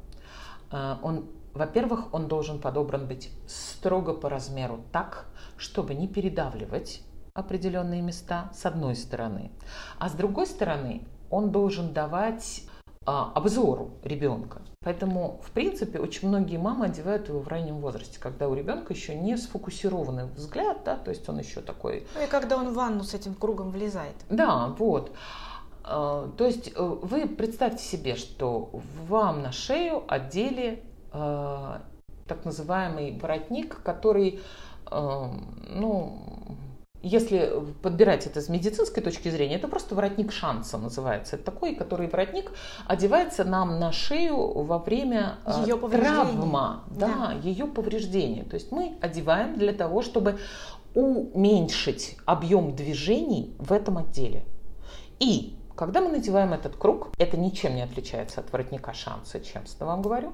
[0.71, 8.03] а, он, во-первых, он должен подобран быть строго по размеру так, чтобы не передавливать определенные
[8.03, 9.51] места с одной стороны,
[9.99, 12.63] а с другой стороны он должен давать
[13.07, 14.63] а, обзору ребенка.
[14.81, 19.15] Поэтому, в принципе, очень многие мамы одевают его в раннем возрасте, когда у ребенка еще
[19.15, 22.07] не сфокусированный взгляд, да, то есть он еще такой...
[22.15, 24.17] Ну и когда он в ванну с этим кругом влезает.
[24.29, 25.13] Да, вот.
[25.85, 28.71] А, то есть э, вы представьте себе, что
[29.07, 31.79] вам на шею одели э,
[32.27, 34.41] так называемый воротник, который,
[34.91, 35.29] э,
[35.69, 36.19] ну,
[37.03, 41.37] если подбирать это с медицинской точки зрения, это просто воротник шанса называется.
[41.37, 42.51] Это такой, который воротник
[42.87, 48.45] одевается нам на шею во время э, ее травма, да, да, ее повреждения.
[48.45, 50.39] То есть мы одеваем для того, чтобы
[50.95, 54.45] уменьшить объем движений в этом отделе.
[55.19, 60.03] И когда мы надеваем этот круг, это ничем не отличается от воротника шанса, честно вам
[60.03, 60.33] говорю.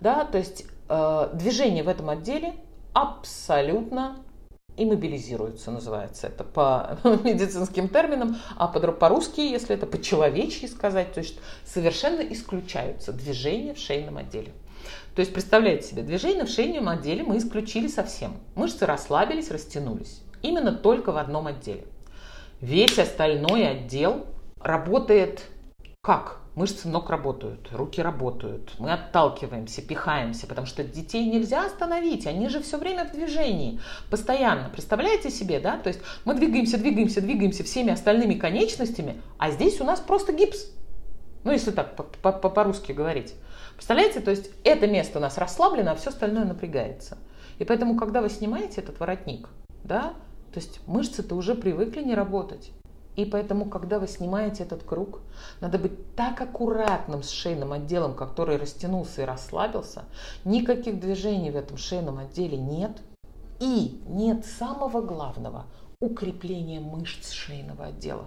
[0.00, 2.54] Да, то есть э, движение в этом отделе
[2.92, 4.16] абсолютно
[4.76, 11.38] и мобилизируются, называется это по медицинским терминам, а по-русски, если это по-человечьи сказать, то есть
[11.64, 14.52] совершенно исключаются движения в шейном отделе.
[15.14, 18.36] То есть представляете себе, движения в шейном отделе мы исключили совсем.
[18.54, 20.22] Мышцы расслабились, растянулись.
[20.42, 21.84] Именно только в одном отделе.
[22.60, 24.26] Весь остальной отдел
[24.64, 25.48] работает
[26.02, 26.40] как?
[26.56, 32.60] Мышцы ног работают, руки работают, мы отталкиваемся, пихаемся, потому что детей нельзя остановить, они же
[32.60, 34.68] все время в движении, постоянно.
[34.68, 35.78] Представляете себе, да?
[35.78, 40.66] То есть мы двигаемся, двигаемся, двигаемся всеми остальными конечностями, а здесь у нас просто гипс.
[41.44, 43.34] Ну, если так по-русски говорить.
[43.76, 47.16] Представляете, то есть это место у нас расслаблено, а все остальное напрягается.
[47.58, 49.48] И поэтому, когда вы снимаете этот воротник,
[49.84, 50.14] да,
[50.52, 52.72] то есть мышцы-то уже привыкли не работать.
[53.16, 55.20] И поэтому, когда вы снимаете этот круг,
[55.60, 60.04] надо быть так аккуратным с шейным отделом, который растянулся и расслабился.
[60.44, 62.92] Никаких движений в этом шейном отделе нет.
[63.60, 65.66] И нет самого главного–
[66.00, 68.26] укрепления мышц шейного отдела.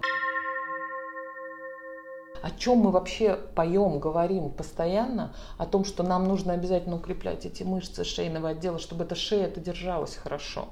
[2.42, 5.34] О чем мы вообще поем, говорим постоянно?
[5.58, 9.60] О том, что нам нужно обязательно укреплять эти мышцы шейного отдела, чтобы эта шея это
[9.60, 10.68] держалась хорошо.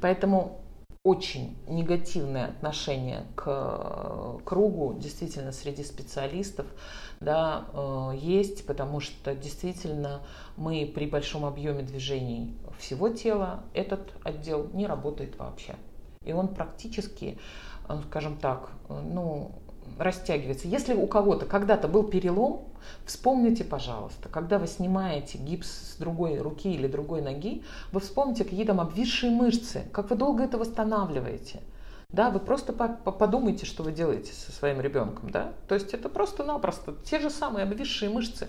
[0.00, 0.60] Поэтому
[1.06, 6.66] очень негативное отношение к э, кругу действительно среди специалистов
[7.20, 10.22] да, э, есть, потому что действительно
[10.56, 15.76] мы при большом объеме движений всего тела этот отдел не работает вообще.
[16.24, 17.38] И он практически,
[17.88, 19.52] э, скажем так, ну,
[20.00, 20.66] растягивается.
[20.66, 22.64] Если у кого-то когда-то был перелом,
[23.04, 27.62] вспомните, пожалуйста, когда вы снимаете гипс с другой руки или другой ноги,
[27.92, 31.60] вы вспомните, какие там обвисшие мышцы, как вы долго это восстанавливаете.
[32.10, 35.52] Да, вы просто подумайте, что вы делаете со своим ребенком, да.
[35.68, 38.48] То есть это просто-напросто те же самые обвисшие мышцы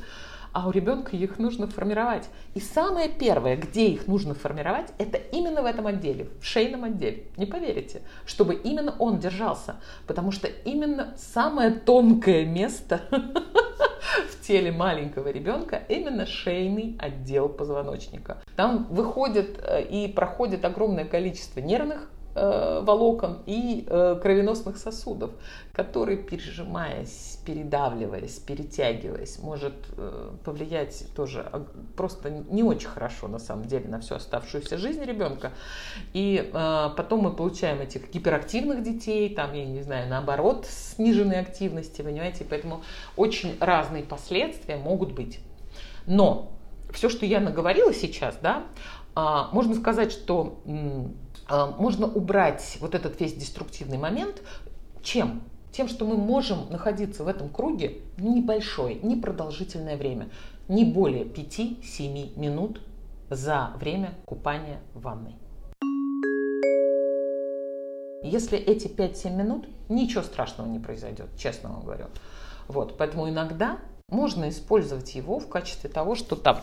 [0.58, 2.28] а у ребенка их нужно формировать.
[2.56, 7.26] И самое первое, где их нужно формировать, это именно в этом отделе, в шейном отделе.
[7.38, 9.76] Не поверите, чтобы именно он держался,
[10.08, 13.02] потому что именно самое тонкое место
[14.30, 18.38] в теле маленького ребенка именно шейный отдел позвоночника.
[18.56, 25.32] Там выходит э, и проходит огромное количество нервных Э, волокон и э, кровеносных сосудов,
[25.74, 31.52] который, пережимаясь, передавливаясь, перетягиваясь, может э, повлиять тоже
[31.96, 35.52] просто не очень хорошо на самом деле на всю оставшуюся жизнь ребенка.
[36.14, 42.46] И потом мы получаем этих гиперактивных детей, там, я не знаю, наоборот, сниженной активности, понимаете,
[42.48, 42.84] поэтому
[43.16, 45.40] очень разные последствия могут быть.
[46.06, 46.52] Но
[46.92, 48.64] все, что я наговорила сейчас, да,
[49.20, 50.60] а, можно сказать, что
[51.50, 54.42] можно убрать вот этот весь деструктивный момент.
[55.02, 55.42] Чем?
[55.72, 60.30] Тем, что мы можем находиться в этом круге небольшое, непродолжительное время,
[60.68, 62.82] не более 5-7 минут
[63.30, 65.36] за время купания в ванной.
[68.24, 72.06] Если эти 5-7 минут, ничего страшного не произойдет, честно вам говорю.
[72.68, 73.78] Вот, поэтому иногда
[74.10, 76.62] можно использовать его в качестве того, что там а,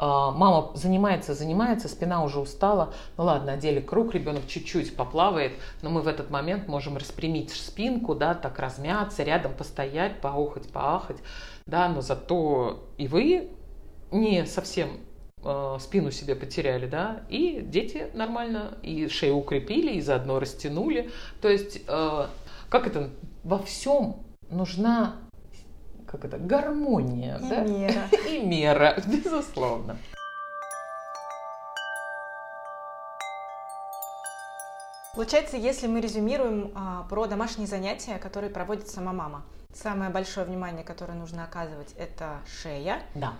[0.00, 6.00] мама занимается, занимается, спина уже устала, ну ладно, одели круг, ребенок чуть-чуть поплавает, но мы
[6.00, 11.18] в этот момент можем распрямить спинку, да, так размяться, рядом постоять, поохать, поахать,
[11.66, 13.50] да, но зато и вы
[14.10, 14.88] не совсем
[15.42, 21.10] э, спину себе потеряли, да, и дети нормально, и шею укрепили, и заодно растянули.
[21.40, 22.26] То есть, э,
[22.68, 23.10] как это,
[23.44, 24.16] во всем
[24.50, 25.16] нужна
[26.10, 27.60] как это, гармония, и да?
[27.60, 28.08] мера.
[28.28, 29.96] И мера, безусловно.
[35.14, 40.82] Получается, если мы резюмируем а, про домашние занятия, которые проводит сама мама, самое большое внимание,
[40.82, 43.02] которое нужно оказывать, это шея.
[43.14, 43.34] Да.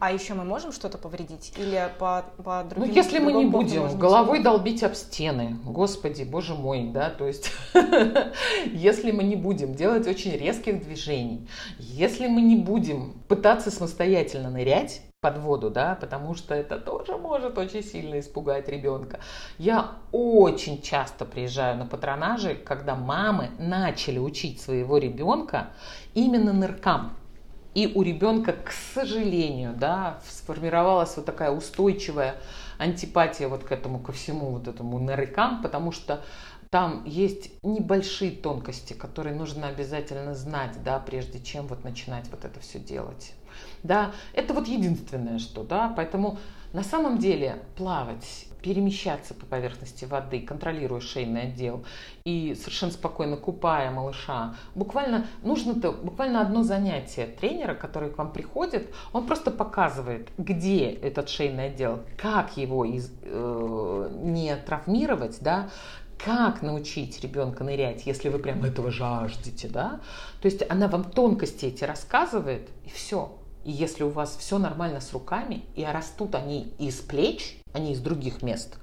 [0.00, 1.52] А еще мы можем что-то повредить?
[1.58, 6.54] Или по, по другим Ну, если мы не будем головой долбить об стены, господи, боже
[6.54, 7.52] мой, да, то есть,
[8.72, 11.46] если мы не будем делать очень резких движений,
[11.78, 17.58] если мы не будем пытаться самостоятельно нырять, под воду, да, потому что это тоже может
[17.58, 19.20] очень сильно испугать ребенка.
[19.58, 25.68] Я очень часто приезжаю на патронажи, когда мамы начали учить своего ребенка
[26.14, 27.19] именно ныркам.
[27.74, 32.36] И у ребенка, к сожалению, да, сформировалась вот такая устойчивая
[32.78, 36.24] антипатия вот к этому, ко всему вот этому нырыкам, потому что
[36.70, 42.58] там есть небольшие тонкости, которые нужно обязательно знать, да, прежде чем вот начинать вот это
[42.60, 43.34] все делать.
[43.82, 46.38] Да, это вот единственное, что, да, поэтому
[46.72, 51.84] На самом деле плавать перемещаться по поверхности воды, контролируя шейный отдел
[52.24, 54.54] и совершенно спокойно купая малыша.
[54.74, 61.28] Буквально нужно-то буквально одно занятие тренера, который к вам приходит, он просто показывает, где этот
[61.28, 65.70] шейный отдел, как его из, э, не травмировать, да,
[66.24, 70.00] как научить ребенка нырять, если вы прям этого жаждете, да.
[70.42, 73.39] То есть она вам тонкости эти рассказывает, и все.
[73.64, 77.92] И если у вас все нормально с руками, и растут они из плеч, а не
[77.92, 78.78] из других мест,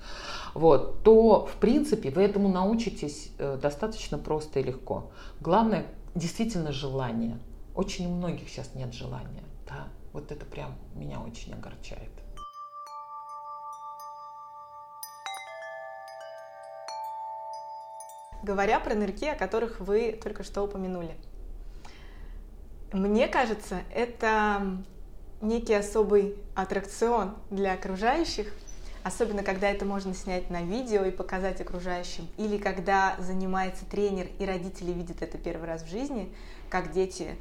[0.53, 5.11] вот, то, в принципе, вы этому научитесь э, достаточно просто и легко.
[5.39, 7.37] Главное, действительно, желание.
[7.75, 9.43] Очень у многих сейчас нет желания.
[9.67, 9.87] Да?
[10.13, 12.11] Вот это прям меня очень огорчает.
[18.43, 21.15] Говоря про нырки, о которых вы только что упомянули.
[22.93, 24.77] Мне кажется, это
[25.41, 28.53] некий особый аттракцион для окружающих,
[29.03, 34.45] особенно когда это можно снять на видео и показать окружающим, или когда занимается тренер и
[34.45, 36.33] родители видят это первый раз в жизни,
[36.69, 37.35] как дети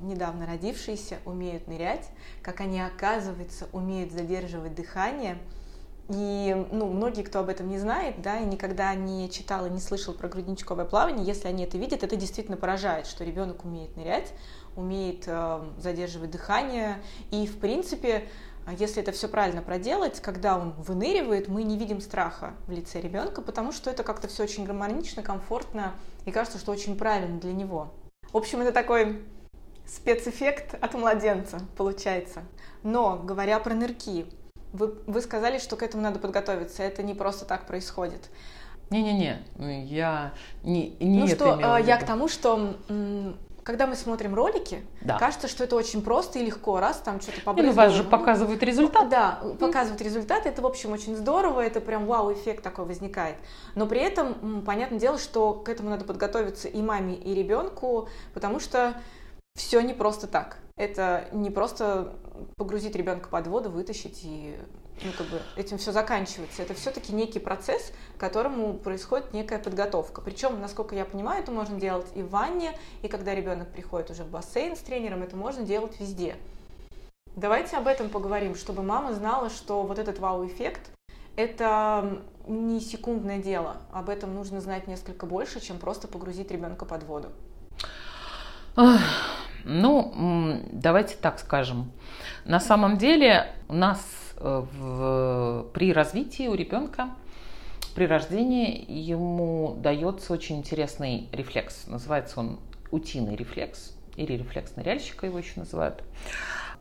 [0.00, 2.10] недавно родившиеся умеют нырять,
[2.42, 5.38] как они, оказывается, умеют задерживать дыхание–
[6.08, 9.80] и ну, многие, кто об этом не знает, да, и никогда не читал и не
[9.80, 14.32] слышал про грудничковое плавание, если они это видят, это действительно поражает, что ребенок умеет нырять,
[14.76, 17.02] умеет э, задерживать дыхание.
[17.32, 18.28] И, в принципе,
[18.78, 23.42] если это все правильно проделать, когда он выныривает, мы не видим страха в лице ребенка,
[23.42, 25.92] потому что это как-то все очень гармонично, комфортно
[26.24, 27.92] и кажется, что очень правильно для него.
[28.32, 29.24] В общем, это такой
[29.86, 32.42] спецэффект от младенца получается.
[32.82, 34.26] Но, говоря про нырки,
[34.76, 36.82] вы, вы сказали, что к этому надо подготовиться.
[36.82, 38.30] Это не просто так происходит.
[38.90, 42.76] Не-не-не, я не, не ну что, а, я к тому, что
[43.66, 45.18] когда мы смотрим ролики, да.
[45.18, 47.74] кажется, что это очень просто и легко, раз там что-то побрызгало.
[47.74, 49.08] Ну, вас же показывают результат.
[49.08, 53.34] Да, показывают результат, это, в общем, очень здорово, это прям вау-эффект такой возникает.
[53.74, 58.60] Но при этом, понятное дело, что к этому надо подготовиться и маме, и ребенку, потому
[58.60, 58.94] что
[59.56, 60.58] все не просто так.
[60.76, 62.12] Это не просто
[62.56, 64.56] погрузить ребенка под воду, вытащить и
[65.02, 66.62] ну, как бы этим все заканчивается.
[66.62, 70.20] Это все-таки некий процесс, к которому происходит некая подготовка.
[70.20, 74.24] Причем, насколько я понимаю, это можно делать и в ванне, и когда ребенок приходит уже
[74.24, 76.36] в бассейн с тренером, это можно делать везде.
[77.36, 80.90] Давайте об этом поговорим, чтобы мама знала, что вот этот вау-эффект–
[81.36, 83.78] это не секундное дело.
[83.92, 87.28] Об этом нужно знать несколько больше, чем просто погрузить ребенка под воду.
[89.68, 91.90] Ну, давайте так скажем.
[92.44, 94.00] На самом деле у нас
[94.36, 97.08] э, в, при развитии у ребенка,
[97.96, 101.88] при рождении ему дается очень интересный рефлекс.
[101.88, 102.60] Называется он
[102.92, 106.04] утиный рефлекс или рефлекс ныряльщика его еще называют.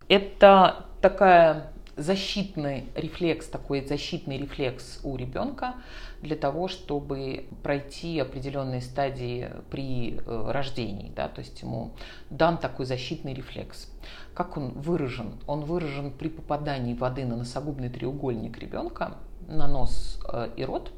[0.08, 5.74] Это такая защитный рефлекс, такой защитный рефлекс у ребенка
[6.22, 11.12] для того, чтобы пройти определенные стадии при э, рождении.
[11.16, 11.28] Да?
[11.28, 11.92] То есть ему
[12.30, 13.90] дан такой защитный рефлекс.
[14.34, 15.34] Как он выражен?
[15.48, 20.92] Он выражен при попадании воды на носогубный треугольник ребенка, на нос э, и рот,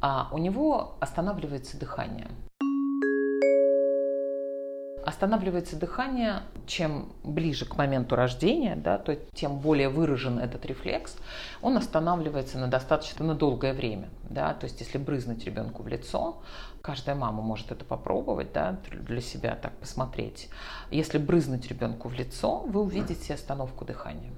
[0.00, 2.28] а у него останавливается дыхание
[5.06, 11.16] останавливается дыхание, чем ближе к моменту рождения, да, то тем более выражен этот рефлекс,
[11.62, 14.08] он останавливается на достаточно на долгое время.
[14.28, 16.42] Да, то есть если брызнуть ребенку в лицо,
[16.82, 20.48] каждая мама может это попробовать, да, для себя так посмотреть.
[20.90, 24.32] Если брызнуть ребенку в лицо, вы увидите остановку дыхания.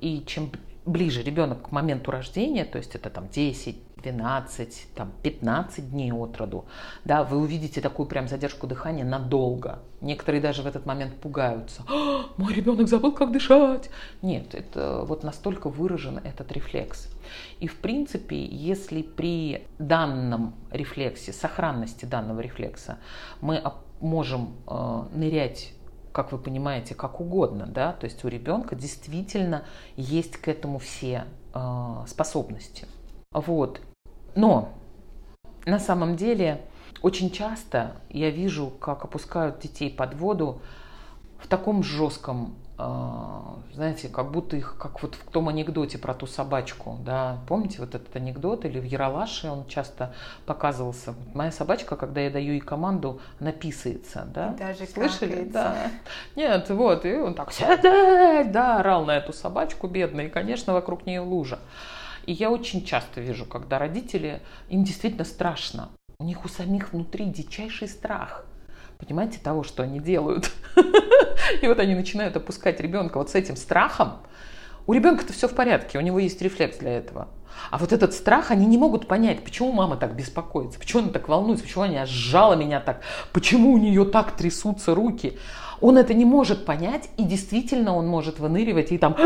[0.00, 0.50] И чем
[0.84, 6.36] ближе ребенок к моменту рождения, то есть это там 10, 12, там 15 дней от
[6.36, 6.64] роду,
[7.04, 9.78] да, вы увидите такую прям задержку дыхания надолго.
[10.00, 11.82] Некоторые даже в этот момент пугаются.
[11.88, 13.90] «А, мой ребенок забыл, как дышать.
[14.22, 17.08] Нет, это вот настолько выражен этот рефлекс.
[17.60, 22.98] И в принципе, если при данном рефлексе, сохранности данного рефлекса,
[23.40, 23.62] мы
[24.00, 25.72] можем э, нырять
[26.12, 29.64] как вы понимаете, как угодно, да, то есть у ребенка действительно
[29.96, 32.86] есть к этому все э, способности.
[33.32, 33.80] Вот.
[34.34, 34.72] Но
[35.64, 36.62] на самом деле
[37.02, 40.60] очень часто я вижу, как опускают детей под воду
[41.38, 42.54] в таком жестком
[43.74, 47.94] знаете, как будто их, как вот в том анекдоте про ту собачку, да, помните вот
[47.94, 50.14] этот анекдот, или в Яралаше он часто
[50.46, 51.14] показывался.
[51.34, 54.54] Моя собачка, когда я даю ей команду, она писается, да.
[54.58, 55.44] Даже Слышали?
[55.44, 55.90] Да.
[56.36, 61.06] Нет, вот, и он так, сядать, да, орал на эту собачку бедную, и, конечно, вокруг
[61.06, 61.58] нее лужа.
[62.26, 67.26] И я очень часто вижу, когда родители, им действительно страшно, у них у самих внутри
[67.26, 68.46] дичайший страх–
[69.04, 70.52] понимаете, того, что они делают.
[71.60, 74.18] И вот они начинают опускать ребенка вот с этим страхом.
[74.86, 77.28] У ребенка-то все в порядке, у него есть рефлекс для этого.
[77.70, 81.28] А вот этот страх, они не могут понять, почему мама так беспокоится, почему она так
[81.28, 85.38] волнуется, почему она сжала меня так, почему у нее так трясутся руки.
[85.82, 89.16] Он это не может понять, и действительно он может выныривать и там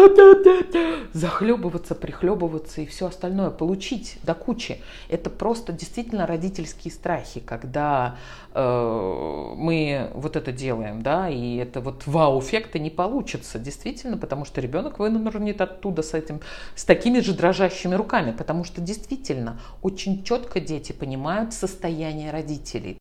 [1.13, 4.81] захлебываться, прихлебываться и все остальное, получить до кучи.
[5.11, 8.17] Это просто действительно родительские страхи, когда
[8.55, 14.63] э, мы вот это делаем, да, и это вот вау-эффекта не получится, действительно, потому что
[14.63, 16.41] ребенок вынырнет оттуда с этим,
[16.75, 22.99] с такими же дрожащими руками, потому что действительно очень четко дети понимают состояние родителей.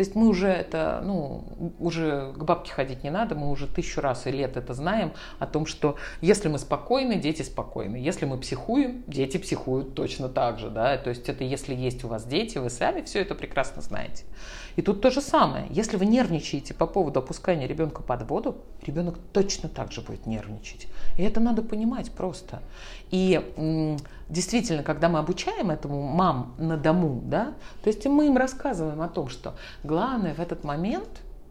[0.00, 1.44] То есть мы уже это, ну,
[1.78, 5.46] уже к бабке ходить не надо, мы уже тысячу раз и лет это знаем о
[5.46, 7.96] том, что если мы спокойны, дети спокойны.
[7.96, 10.96] Если мы психуем, дети психуют точно так же, да.
[10.96, 14.24] То есть это если есть у вас дети, вы сами все это прекрасно знаете.
[14.76, 15.66] И тут то же самое.
[15.70, 20.88] Если вы нервничаете по поводу опускания ребенка под воду, ребенок точно так же будет нервничать.
[21.18, 22.62] И это надо понимать просто.
[23.10, 23.40] И
[24.28, 29.08] действительно, когда мы обучаем этому мам на дому, да, то есть мы им рассказываем о
[29.08, 31.08] том, что главное в этот момент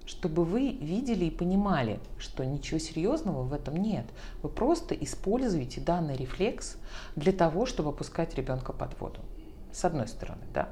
[0.10, 4.06] чтобы вы видели и понимали, что ничего серьезного в этом нет.
[4.42, 6.78] Вы просто используете данный рефлекс
[7.16, 9.20] для того, чтобы опускать ребенка под воду.
[9.72, 10.70] С одной стороны, да.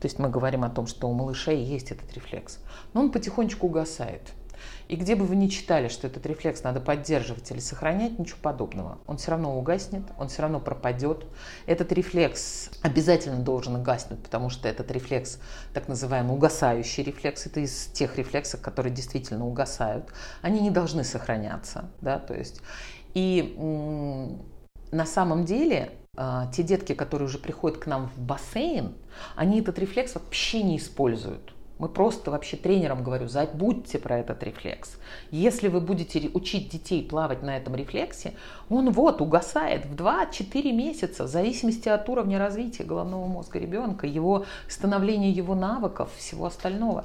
[0.00, 2.58] То есть мы говорим о том, что у малышей есть этот рефлекс.
[2.94, 4.22] Но он потихонечку угасает.
[4.88, 8.98] И где бы вы ни читали, что этот рефлекс надо поддерживать или сохранять, ничего подобного.
[9.06, 11.26] Он все равно угаснет, он все равно пропадет.
[11.66, 15.38] Этот рефлекс обязательно должен угаснуть, потому что этот рефлекс,
[15.74, 20.06] так называемый угасающий рефлекс, это из тех рефлексов, которые действительно угасают.
[20.42, 21.90] Они не должны сохраняться.
[22.00, 22.18] Да?
[22.18, 22.60] То есть,
[23.14, 23.54] и
[24.90, 25.97] на самом деле
[26.52, 28.94] те детки, которые уже приходят к нам в бассейн,
[29.36, 31.54] они этот рефлекс вообще не используют.
[31.78, 34.96] Мы просто вообще тренерам говорю, забудьте про этот рефлекс.
[35.30, 38.34] Если вы будете учить детей плавать на этом рефлексе,
[38.68, 44.44] он вот угасает в 2-4 месяца, в зависимости от уровня развития головного мозга ребенка, его
[44.66, 47.04] становления его навыков, всего остального.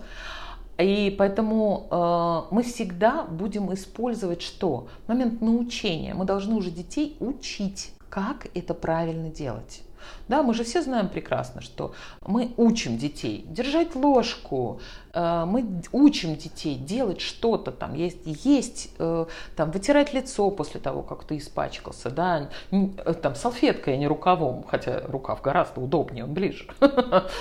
[0.80, 4.88] И поэтому э, мы всегда будем использовать что?
[5.05, 6.16] Момент научения.
[6.16, 9.82] Мы должны уже детей учить, как это правильно делать.
[10.28, 14.80] Да, мы же все знаем прекрасно, что мы учим детей держать ложку,
[15.16, 21.01] э, мы учим детей делать что-то там, есть, есть э, там, вытирать лицо после того,
[21.01, 26.36] как ты испачкался, да, э, там, салфеткой, а не рукавом, хотя рукав гораздо удобнее, он
[26.36, 26.68] ближе.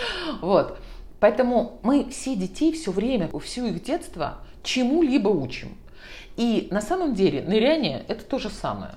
[0.41, 0.79] Вот.
[1.21, 5.77] Поэтому мы все детей все время, всю их детство чему-либо учим.
[6.39, 8.95] И на самом деле ныряние– это то же самое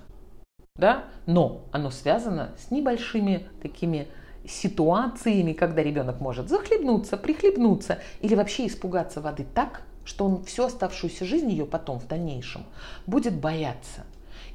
[0.77, 4.09] да, но оно связано с небольшими такими
[4.45, 11.25] ситуациями, когда ребенок может захлебнуться, прихлебнуться или вообще испугаться воды так, что он всю оставшуюся
[11.25, 12.65] жизнь ее потом в дальнейшем
[13.07, 14.03] будет бояться.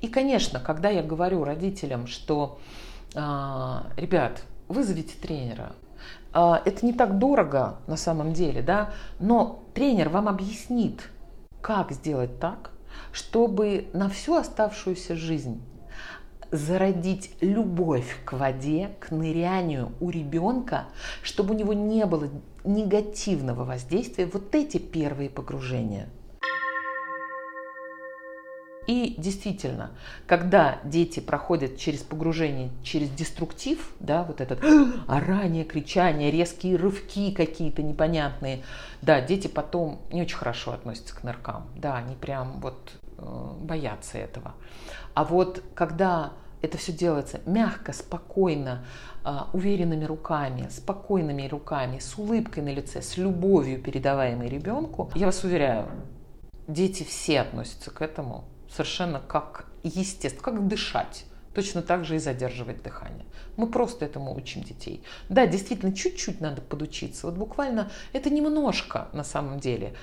[0.03, 2.61] И, конечно, когда я говорю родителям, что,
[3.14, 5.73] а, ребят, вызовите тренера,
[6.33, 11.11] а, это не так дорого на самом деле, да, но тренер вам объяснит,
[11.62, 12.71] как сделать так,
[13.11, 15.61] чтобы на всю оставшуюся жизнь
[16.51, 20.86] зародить любовь к воде, к нырянию у ребенка,
[21.22, 22.28] чтобы у него не было
[22.64, 26.09] негативного воздействия вот эти первые погружения.
[28.86, 29.92] И действительно,
[30.26, 34.64] когда дети проходят через погружение, через деструктив, да, вот этот
[35.07, 38.64] орание, кричание, резкие рывки какие-то непонятные,
[39.01, 44.18] да, дети потом не очень хорошо относятся к ныркам, да, они прям вот э, боятся
[44.18, 44.55] этого.
[45.14, 46.32] А вот когда
[46.62, 48.84] это все делается мягко, спокойно,
[49.24, 55.44] а, уверенными руками, спокойными руками, с улыбкой на лице, с любовью, передаваемой ребенку, я вас
[55.44, 55.88] уверяю,
[56.68, 61.24] дети все относятся к этому совершенно как естественно, как дышать.
[61.54, 63.26] Точно так же и задерживать дыхание.
[63.56, 65.02] Мы просто этому учим детей.
[65.28, 67.26] Да, действительно, чуть-чуть надо подучиться.
[67.26, 69.94] Вот буквально это немножко на самом деле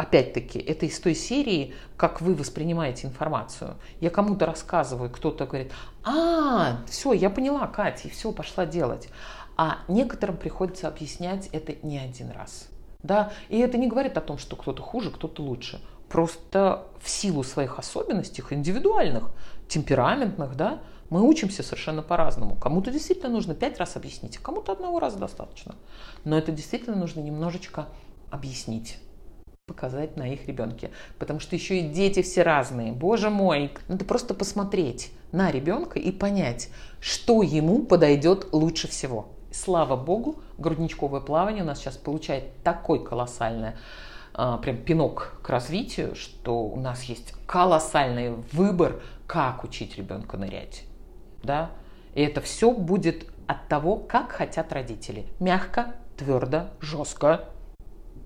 [0.00, 3.76] опять-таки, это из той серии, как вы воспринимаете информацию.
[4.00, 5.72] Я кому-то рассказываю, кто-то говорит,
[6.04, 9.10] а, все, я поняла, Катя, и все, пошла делать.
[9.58, 12.68] А некоторым приходится объяснять это не один раз.
[13.02, 13.32] Да?
[13.50, 15.82] И это не говорит о том, что кто-то хуже, кто-то лучше.
[16.08, 19.30] Просто в силу своих особенностей, индивидуальных,
[19.68, 20.80] темпераментных, да,
[21.10, 22.56] мы учимся совершенно по-разному.
[22.56, 25.74] Кому-то действительно нужно пять раз объяснить, а кому-то одного раза достаточно.
[26.24, 27.86] Но это действительно нужно немножечко
[28.30, 28.96] объяснить
[29.70, 30.90] показать на их ребенке.
[31.20, 32.90] Потому что еще и дети все разные.
[32.90, 39.28] Боже мой, надо просто посмотреть на ребенка и понять, что ему подойдет лучше всего.
[39.52, 43.76] Слава богу, грудничковое плавание у нас сейчас получает такой колоссальное
[44.34, 50.82] а, прям пинок к развитию, что у нас есть колоссальный выбор, как учить ребенка нырять.
[51.44, 51.70] Да?
[52.14, 55.26] И это все будет от того, как хотят родители.
[55.38, 57.44] Мягко, твердо, жестко.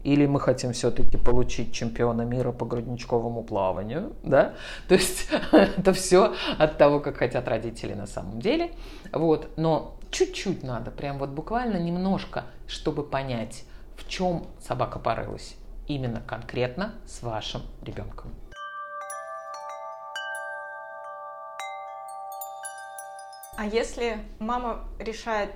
[0.04, 4.54] Или мы хотим все-таки получить чемпиона мира по грудничковому плаванию, да?
[4.88, 8.72] То есть это все от того, как хотят родители на самом деле.
[9.12, 9.48] Вот.
[9.56, 13.64] Но чуть-чуть надо, прям вот буквально немножко, чтобы понять,
[13.96, 18.30] в чем собака порылась именно конкретно с вашим ребенком.
[23.56, 25.52] А если мама решает,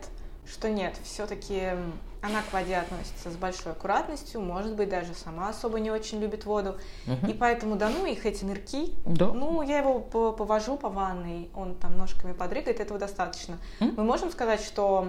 [0.46, 1.72] что нет, все-таки
[2.20, 6.44] она к воде относится с большой аккуратностью, может быть, даже сама особо не очень любит
[6.44, 6.76] воду.
[7.06, 7.30] Угу.
[7.30, 9.32] И поэтому, да ну их эти нырки, да.
[9.32, 13.58] ну я его повожу по ванной, он там ножками подрыгает, этого достаточно.
[13.80, 13.94] М?
[13.96, 15.08] Мы можем сказать, что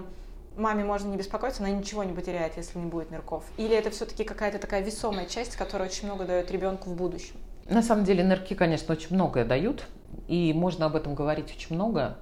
[0.55, 3.43] маме можно не беспокоиться, она ничего не потеряет, если не будет нырков?
[3.57, 7.35] Или это все-таки какая-то такая весомая часть, которая очень много дает ребенку в будущем?
[7.65, 9.85] На самом деле нырки, конечно, очень многое дают,
[10.27, 12.17] и можно об этом говорить очень много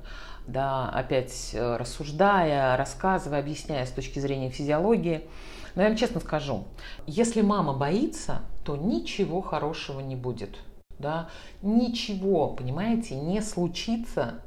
[0.47, 5.27] да, опять э, рассуждая, рассказывая, объясняя с точки зрения физиологии.
[5.75, 6.63] Но я вам честно скажу,
[7.05, 10.57] если мама боится, то ничего хорошего не будет.
[10.97, 11.29] Да?
[11.61, 14.41] Ничего, понимаете, не случится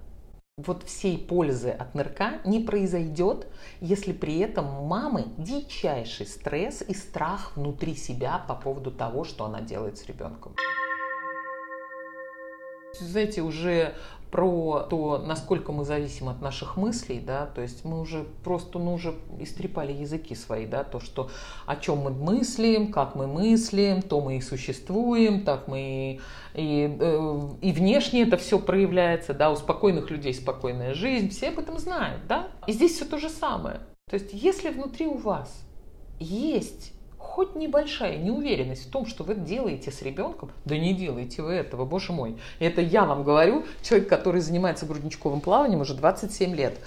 [0.57, 3.47] вот всей пользы от нырка не произойдет,
[3.81, 9.45] если при этом у мамы дичайший стресс и страх внутри себя по поводу того, что
[9.45, 10.55] она делает с ребенком.
[13.01, 13.95] Знаете, уже
[14.31, 18.95] про то, насколько мы зависим от наших мыслей, да, то есть мы уже просто, ну,
[18.95, 21.31] уже истрепали языки свои, да, то, что
[21.67, 26.21] о чем мы мыслим, как мы мыслим, то мы и существуем, так мы и,
[26.55, 31.59] и, э, и внешне это все проявляется, да, у спокойных людей спокойная жизнь, все об
[31.59, 33.81] этом знают, да, и здесь все то же самое.
[34.09, 35.65] То есть если внутри у вас
[36.21, 36.93] есть
[37.31, 41.85] хоть небольшая неуверенность в том, что вы делаете с ребенком, да не делайте вы этого,
[41.85, 42.37] боже мой.
[42.59, 46.79] Это я вам говорю, человек, который занимается грудничковым плаванием уже 27 лет.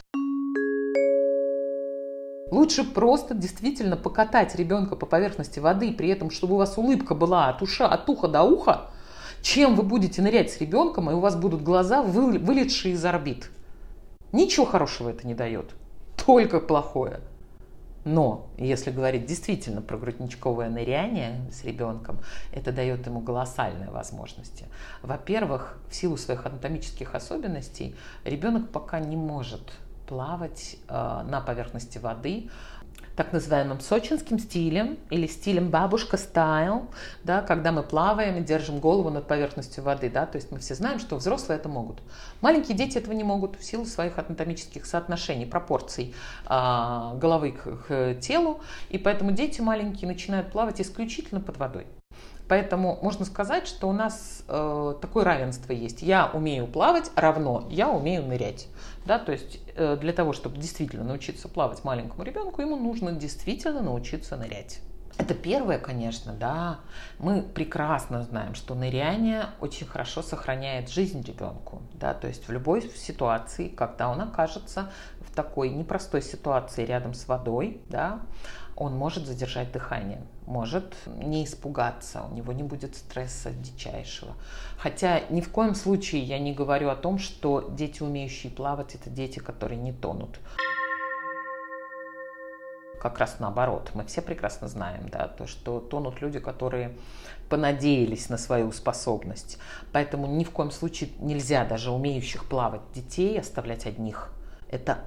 [2.52, 7.48] Лучше просто действительно покатать ребенка по поверхности воды, при этом, чтобы у вас улыбка была
[7.48, 8.92] от, уша, от уха до уха,
[9.42, 13.50] чем вы будете нырять с ребенком, и у вас будут глаза, вылетшие из орбит.
[14.34, 15.72] Ничего хорошего это не дает,
[16.18, 17.22] только плохое.
[18.06, 22.20] Но если говорить действительно про грудничковое ныряние с ребенком,
[22.52, 24.66] это дает ему колоссальные возможности.
[25.02, 27.96] Во-первых, в силу своих анатомических особенностей
[28.26, 29.74] ребенок пока не может
[30.08, 32.50] плавать э, на поверхности воды
[33.16, 36.88] так называемым сочинским стилем или стилем бабушка стайл,
[37.24, 40.76] да, когда мы плаваем и держим голову над поверхностью воды, да, то есть мы все
[40.76, 42.02] знаем, что взрослые это могут.
[42.42, 46.16] Маленькие дети этого не могут в силу своих анатомических соотношений, пропорций
[46.50, 51.86] э, головы к, к телу, и поэтому дети маленькие начинают плавать исключительно под водой.
[52.48, 56.02] Поэтому можно сказать, что у нас э, такое равенство есть.
[56.02, 58.68] Я умею плавать равно я умею нырять.
[59.06, 63.82] Да, то есть э, для того, чтобы действительно научиться плавать маленькому ребенку, ему нужно действительно
[63.82, 64.82] научиться нырять.
[65.18, 66.80] Это первое, конечно, да.
[67.20, 71.84] Мы прекрасно знаем, что ныряние очень хорошо сохраняет жизнь ребенку.
[71.94, 72.14] Да?
[72.14, 74.92] То есть в любой ситуации, когда он окажется
[75.22, 78.22] в такой непростой ситуации рядом с водой, да,
[78.76, 84.34] он может задержать дыхание, может не испугаться, у него не будет стресса дичайшего.
[84.78, 89.10] Хотя ни в коем случае я не говорю о том, что дети, умеющие плавать, это
[89.10, 90.40] дети, которые не тонут.
[93.00, 96.98] Как раз наоборот, мы все прекрасно знаем, да, то, что тонут люди, которые
[97.50, 99.58] понадеялись на свою способность.
[99.92, 104.32] Поэтому ни в коем случае нельзя даже умеющих плавать детей оставлять одних.
[104.70, 105.00] Это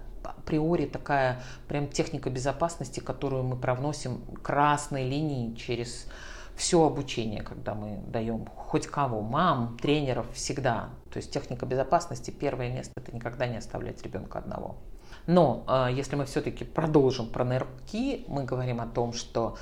[0.47, 6.07] априори такая прям техника безопасности, которую мы провносим красной линией через
[6.57, 10.91] все обучение, когда мы даем хоть кого, мам, тренеров, всегда.
[11.13, 14.77] То есть техника безопасности, первое место, это никогда не оставлять ребенка одного.
[15.27, 19.57] Но э, если мы все-таки продолжим про нырки, мы говорим о том, что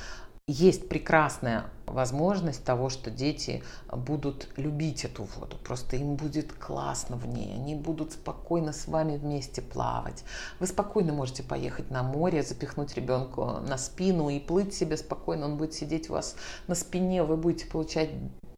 [0.47, 5.57] есть прекрасная возможность того, что дети будут любить эту воду.
[5.64, 7.55] Просто им будет классно в ней.
[7.55, 10.22] Они будут спокойно с вами вместе плавать.
[10.61, 15.47] Вы спокойно можете поехать на море, запихнуть ребенку на спину и плыть себе спокойно.
[15.47, 16.36] Он будет сидеть у вас
[16.66, 18.11] на спине, вы будете получать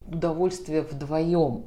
[0.06, 1.66] удовольствие вдвоем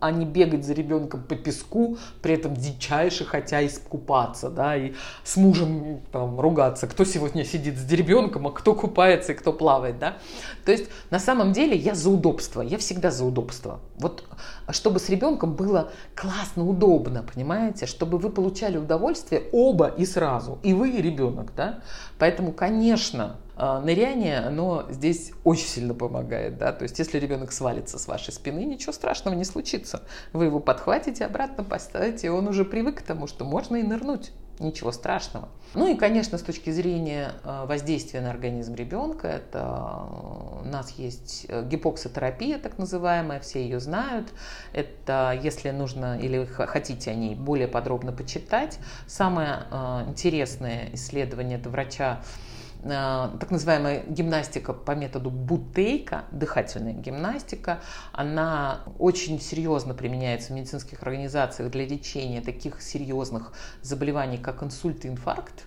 [0.00, 4.94] а не бегать за ребенком по песку, при этом дичайше хотя искупаться, да, и
[5.24, 9.98] с мужем там, ругаться, кто сегодня сидит с ребенком, а кто купается и кто плавает,
[9.98, 10.18] да.
[10.64, 13.80] То есть на самом деле я за удобство, я всегда за удобство.
[13.98, 14.24] Вот
[14.70, 20.74] чтобы с ребенком было классно, удобно, понимаете, чтобы вы получали удовольствие оба и сразу, и
[20.74, 21.80] вы, и ребенок, да.
[22.18, 28.06] Поэтому, конечно, ныряние, оно здесь очень сильно помогает, да, то есть если ребенок свалится с
[28.06, 30.02] вашей спины, ничего страшного не случится.
[30.32, 34.32] Вы его подхватите, обратно поставите, и он уже привык к тому, что можно и нырнуть
[34.60, 35.48] ничего страшного.
[35.74, 40.90] Ну и, конечно, с точки зрения э, воздействия на организм ребенка, это э, у нас
[40.92, 44.28] есть э, гипоксотерапия, так называемая, все ее знают.
[44.72, 49.64] Это, если нужно или хотите о ней более подробно почитать, самое
[50.08, 52.47] интересное исследование это врача Э,
[52.82, 57.80] так называемая гимнастика по методу Бутейка, дыхательная гимнастика,
[58.12, 63.52] она очень серьезно применяется в медицинских организациях для лечения таких серьезных
[63.82, 65.64] заболеваний, как инсульт и инфаркт.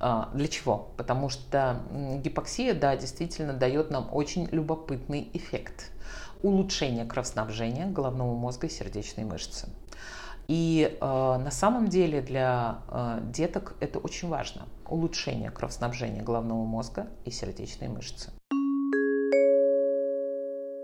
[0.00, 0.92] Э, для чего?
[0.96, 1.82] Потому что
[2.22, 5.90] гипоксия, да, действительно дает нам очень любопытный эффект
[6.42, 9.66] улучшения кровоснабжения головного мозга и сердечной мышцы.
[10.48, 14.66] И э, на самом деле для э, деток это очень важно.
[14.86, 18.30] Улучшение кровоснабжения головного мозга и сердечной мышцы.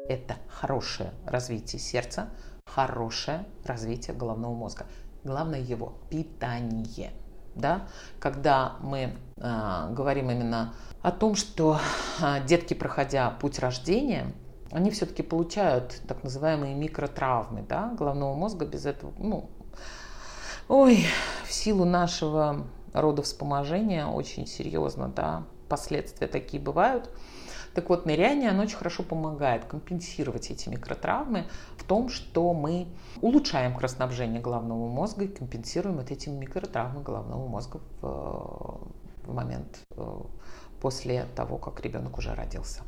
[0.09, 2.31] Это хорошее развитие сердца,
[2.67, 4.87] хорошее развитие головного мозга.
[5.25, 7.13] Главное его питание.
[7.55, 7.87] Да?
[8.19, 11.79] Когда мы э, говорим именно о том, что
[12.23, 14.33] э, детки, проходя путь рождения,
[14.71, 19.51] они все-таки получают так называемые микротравмы да, головного мозга без этого, ну,
[20.69, 21.05] ой,
[21.45, 27.11] в силу нашего рода вспоможения очень серьезно, да, последствия такие бывают.
[27.75, 31.47] Так вот, ныряние, оно очень хорошо помогает компенсировать эти микротравмы
[31.77, 32.89] в том, что мы
[33.21, 38.81] улучшаем кровоснабжение головного мозга и компенсируем вот эти микротравмы головного мозга в,
[39.25, 40.21] в момент э,
[40.81, 42.83] после того, как ребенок уже родился.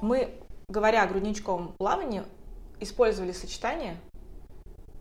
[0.00, 2.22] Мы, говоря о грудничковом плавании,
[2.80, 3.96] использовали сочетание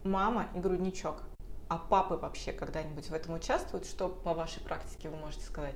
[0.04, 1.24] мама и грудничок.
[1.70, 3.86] А папы вообще когда-нибудь в этом участвуют?
[3.86, 5.76] Что по вашей практике вы можете сказать?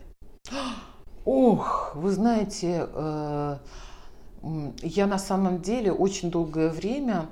[1.26, 3.58] Ох, вы знаете, э,
[4.82, 7.28] я на самом деле очень долгое время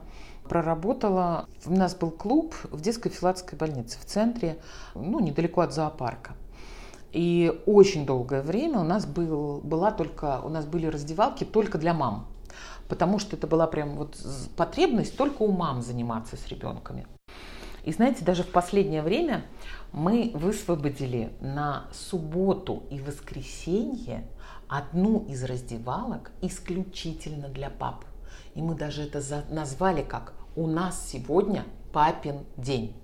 [0.47, 1.47] проработала.
[1.65, 4.59] У нас был клуб в детской филатской больнице в центре,
[4.93, 6.35] ну, недалеко от зоопарка.
[7.11, 11.93] И очень долгое время у нас был, была только, у нас были раздевалки только для
[11.93, 12.27] мам.
[12.87, 14.17] Потому что это была прям вот
[14.55, 17.07] потребность только у мам заниматься с ребенками.
[17.83, 19.45] И знаете, даже в последнее время
[19.91, 24.27] мы высвободили на субботу и воскресенье
[24.67, 28.05] одну из раздевалок исключительно для пап.
[28.53, 32.95] И мы даже это назвали как «У нас сегодня папин день».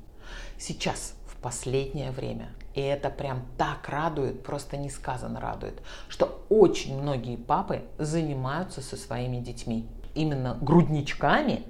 [0.58, 7.38] Сейчас, в последнее время, и это прям так радует, просто несказанно радует, что очень многие
[7.38, 11.63] папы занимаются со своими детьми именно грудничками,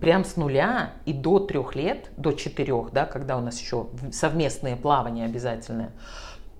[0.00, 4.76] прям с нуля и до трех лет, до четырех, да, когда у нас еще совместные
[4.76, 5.92] плавания обязательные,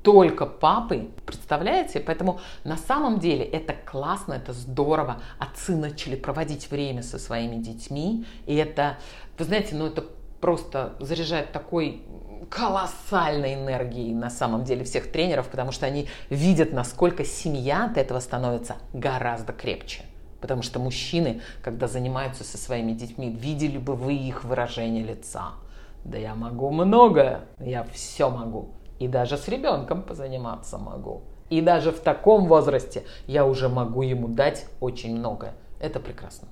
[0.03, 2.01] только папы, представляете?
[2.01, 5.21] Поэтому на самом деле это классно, это здорово.
[5.39, 8.99] Отцы начали проводить время со своими детьми, и это,
[9.39, 10.05] вы знаете, ну это
[10.41, 12.03] просто заряжает такой
[12.49, 18.21] колоссальной энергией на самом деле всех тренеров, потому что они видят, насколько семья от этого
[18.21, 20.03] становится гораздо крепче.
[20.41, 25.53] Потому что мужчины, когда занимаются со своими детьми, видели бы вы их выражение лица.
[26.05, 28.71] Да я могу многое, я все могу.
[28.99, 31.23] И даже с ребенком позаниматься могу.
[31.49, 35.55] И даже в таком возрасте я уже могу ему дать очень многое.
[35.81, 36.49] Это прекрасно.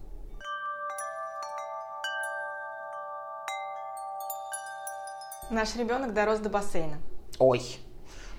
[5.51, 6.99] Наш ребенок дорос до бассейна.
[7.41, 7.61] Ой,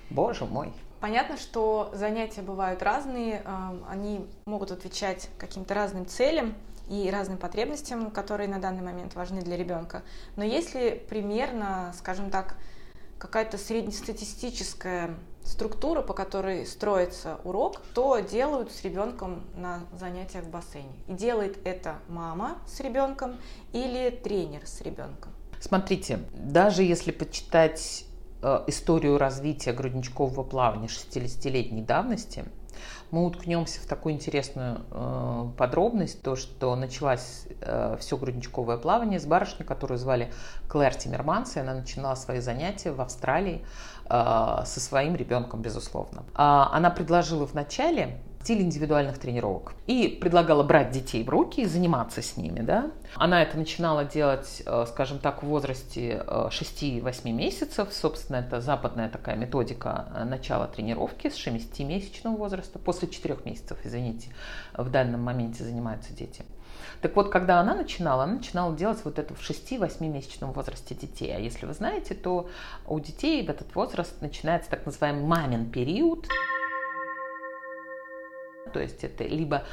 [0.08, 0.72] боже мой.
[0.98, 3.44] Понятно, что занятия бывают разные,
[3.86, 6.54] они могут отвечать каким-то разным целям
[6.88, 10.04] и разным потребностям, которые на данный момент важны для ребенка.
[10.36, 12.56] Но если примерно, скажем так,
[13.18, 20.96] какая-то среднестатистическая структура, по которой строится урок, то делают с ребенком на занятиях в бассейне.
[21.08, 23.36] И делает это мама с ребенком
[23.74, 25.31] или тренер с ребенком.
[25.62, 28.04] Смотрите, даже если почитать
[28.42, 32.44] э, историю развития грудничкового плавания 60-летней давности,
[33.12, 39.24] мы уткнемся в такую интересную э, подробность, то, что началось э, все грудничковое плавание с
[39.24, 40.32] барышней, которую звали
[40.68, 43.64] Клэр Тиммерманс, и она начинала свои занятия в Австралии
[44.06, 46.24] э, со своим ребенком, безусловно.
[46.34, 49.74] А она предложила вначале стиль индивидуальных тренировок.
[49.86, 52.60] И предлагала брать детей в руки и заниматься с ними.
[52.60, 52.90] Да?
[53.14, 57.88] Она это начинала делать, э, скажем так, в возрасте 6-8 э, месяцев.
[57.92, 62.80] Собственно, это западная такая методика э, начала тренировки с 6-месячного возраста.
[62.80, 64.30] После 4 месяцев, извините,
[64.76, 66.44] в данном моменте занимаются дети.
[67.00, 71.34] Так вот, когда она начинала, она начинала делать вот это в 6-8 месячном возрасте детей.
[71.34, 72.48] А если вы знаете, то
[72.88, 76.26] у детей в этот возраст начинается так называемый мамин период
[78.72, 79.64] то есть это либо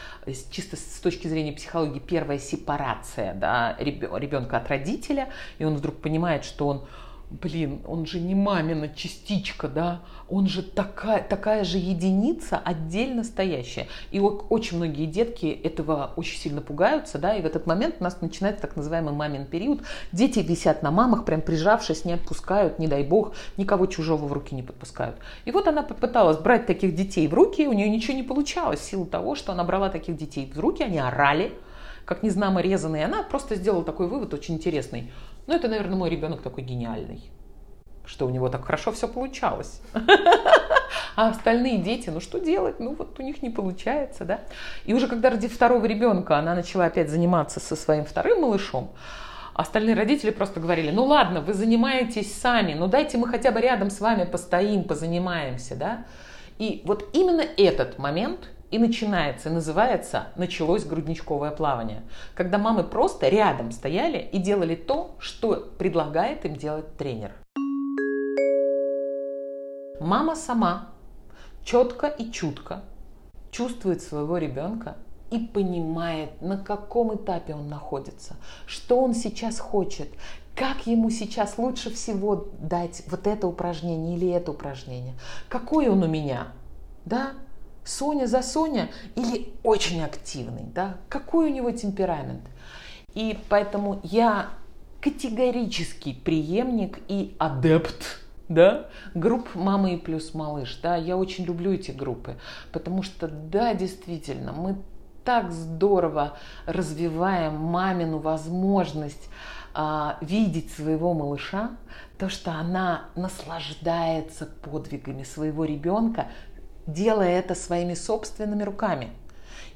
[0.51, 6.43] чисто с точки зрения психологии первая сепарация да, ребенка от родителя, и он вдруг понимает,
[6.43, 6.87] что он
[7.29, 13.87] блин, он же не мамина частичка, да, он же такая, такая же единица, отдельно стоящая.
[14.11, 18.21] И очень многие детки этого очень сильно пугаются, да, и в этот момент у нас
[18.21, 19.81] начинается так называемый мамин период.
[20.11, 24.55] Дети висят на мамах, прям прижавшись, не отпускают, не дай бог, никого чужого в руки
[24.55, 25.17] не подпускают.
[25.45, 28.83] И вот она попыталась брать таких детей в руки, у нее ничего не получалось, в
[28.83, 31.53] силу того, что она брала таких детей в руки, они орали,
[32.09, 33.05] как незнамо резанные.
[33.05, 35.11] Она просто сделала такой вывод очень интересный.
[35.49, 37.23] Ну, это, наверное, мой ребенок такой гениальный,
[38.05, 39.81] что у него так хорошо все получалось.
[41.15, 42.79] А остальные дети, ну что делать?
[42.79, 44.39] Ну вот у них не получается, да.
[44.85, 48.91] И уже когда родив второго ребенка, она начала опять заниматься со своим вторым малышом,
[49.53, 53.89] Остальные родители просто говорили, ну ладно, вы занимаетесь сами, ну дайте мы хотя бы рядом
[53.89, 56.05] с вами постоим, позанимаемся, да.
[56.59, 62.03] И вот именно этот момент и начинается, называется «началось грудничковое плавание»,
[62.35, 67.31] когда мамы просто рядом стояли и делали то, что предлагает им делать тренер.
[69.99, 70.89] Мама сама
[71.63, 72.83] четко и чутко
[73.51, 74.95] чувствует своего ребенка
[75.31, 80.07] и понимает, на каком этапе он находится, что он сейчас хочет,
[80.55, 85.13] как ему сейчас лучше всего дать вот это упражнение или это упражнение,
[85.47, 86.47] какой он у меня,
[87.05, 87.33] да,
[87.89, 92.43] Соня за Соня или очень активный, да, какой у него темперамент.
[93.15, 94.49] И поэтому я
[95.01, 98.19] категорический преемник и адепт
[98.49, 102.35] да, групп «Мамы и плюс малыш», да, я очень люблю эти группы,
[102.71, 104.77] потому что, да, действительно, мы
[105.23, 109.29] так здорово развиваем мамину возможность
[109.75, 111.71] а, видеть своего малыша,
[112.17, 116.27] то, что она наслаждается подвигами своего ребенка,
[116.93, 119.09] делая это своими собственными руками.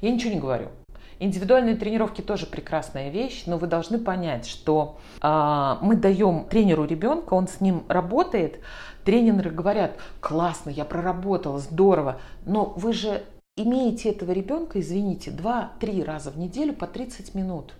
[0.00, 0.68] Я ничего не говорю.
[1.20, 7.34] Индивидуальные тренировки тоже прекрасная вещь, но вы должны понять, что э, мы даем тренеру ребенка,
[7.34, 8.60] он с ним работает,
[9.04, 13.22] тренеры говорят, классно, я проработала, здорово, но вы же
[13.56, 17.74] имеете этого ребенка, извините, 2-3 раза в неделю по 30 минут,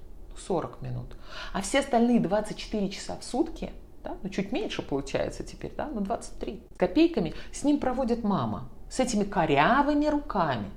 [0.47, 1.17] 40 минут,
[1.53, 3.73] а все остальные 24 часа в сутки,
[4.05, 9.01] да, ну чуть меньше получается теперь, да, ну 23 копейками, с ним проводит мама с
[9.01, 10.71] этими корявыми руками.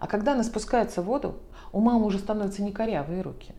[0.00, 1.36] А когда она спускается в воду,
[1.70, 3.54] у мамы уже становятся не корявые руки.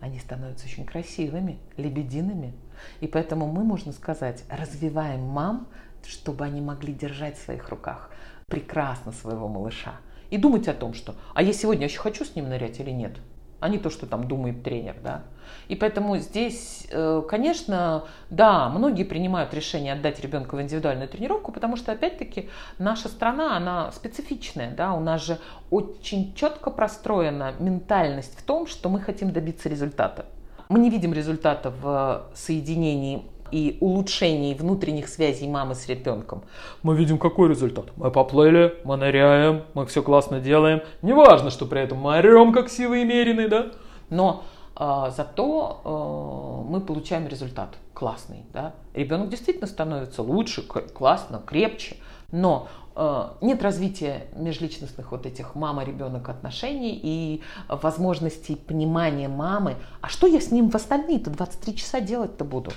[0.00, 2.54] Они становятся очень красивыми, лебедиными.
[3.00, 5.68] И поэтому мы, можно сказать, развиваем мам,
[6.06, 8.10] чтобы они могли держать в своих руках
[8.46, 9.96] прекрасно своего малыша.
[10.30, 13.18] И думать о том, что «а я сегодня еще хочу с ним нырять или нет?»
[13.62, 15.22] А не то, что там думает тренер, да.
[15.68, 21.76] И поэтому здесь, э, конечно, да, многие принимают решение отдать ребенка в индивидуальную тренировку, потому
[21.76, 22.48] что, опять-таки,
[22.78, 25.38] наша страна, она специфичная, да, у нас же
[25.70, 30.26] очень четко простроена ментальность в том, что мы хотим добиться результата.
[30.68, 36.42] Мы не видим результата в соединении и улучшении внутренних связей мамы с ребенком.
[36.82, 37.86] Мы видим какой результат?
[37.96, 40.80] Мы поплыли, мы ныряем, мы все классно делаем.
[41.02, 43.66] Неважно, что при этом мы орем, как силы меренные, да?
[44.08, 44.44] Но
[44.76, 48.72] э, зато э, мы получаем результат классный, да?
[48.94, 51.96] Ребенок действительно становится лучше, классно, крепче,
[52.30, 59.76] но э, нет развития межличностных вот этих мама-ребенок отношений и возможностей понимания мамы.
[60.00, 62.72] А что я с ним в остальные-то 23 часа делать-то буду?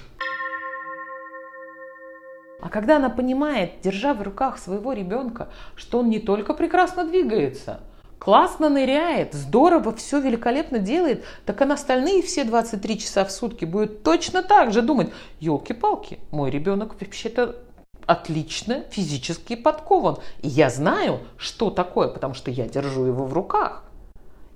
[2.61, 7.81] А когда она понимает, держа в руках своего ребенка, что он не только прекрасно двигается,
[8.17, 14.03] классно ныряет, здорово, все великолепно делает, так она остальные все 23 часа в сутки будет
[14.03, 17.57] точно так же думать, елки-палки, мой ребенок вообще-то
[18.05, 20.17] отлично физически подкован.
[20.41, 23.83] И я знаю, что такое, потому что я держу его в руках.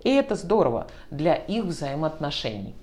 [0.04, 2.76] И это здорово для их взаимоотношений.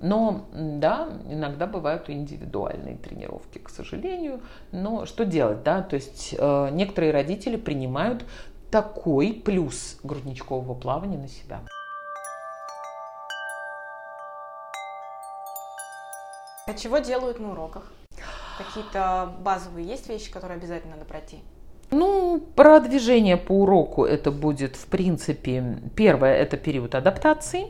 [0.00, 4.40] Но да, иногда бывают индивидуальные тренировки, к сожалению.
[4.72, 5.82] Но что делать, да?
[5.82, 8.24] То есть э, некоторые родители принимают
[8.70, 11.60] такой плюс грудничкового плавания на себя.
[16.68, 17.92] А чего делают на уроках?
[18.58, 21.38] Какие-то базовые есть вещи, которые обязательно надо пройти?
[21.90, 27.68] Ну, про движение по уроку это будет, в принципе, первое, это период адаптации,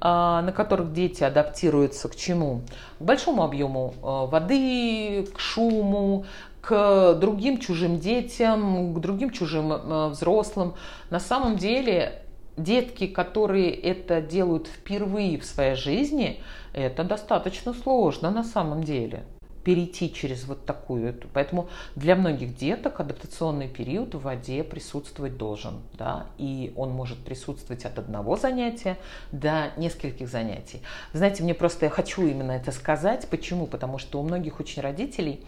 [0.00, 2.62] на которых дети адаптируются к чему?
[2.98, 6.24] К большому объему а, воды, к шуму,
[6.60, 10.74] к другим чужим детям, к другим чужим а, взрослым.
[11.10, 12.22] На самом деле
[12.56, 16.42] детки, которые это делают впервые в своей жизни,
[16.74, 19.24] это достаточно сложно на самом деле
[19.68, 21.14] перейти через вот такую.
[21.34, 25.82] Поэтому для многих деток адаптационный период в воде присутствовать должен.
[25.92, 26.24] Да?
[26.38, 28.96] И он может присутствовать от одного занятия
[29.30, 30.80] до нескольких занятий.
[31.12, 33.28] Знаете, мне просто я хочу именно это сказать.
[33.28, 33.66] Почему?
[33.66, 35.44] Потому что у многих очень родителей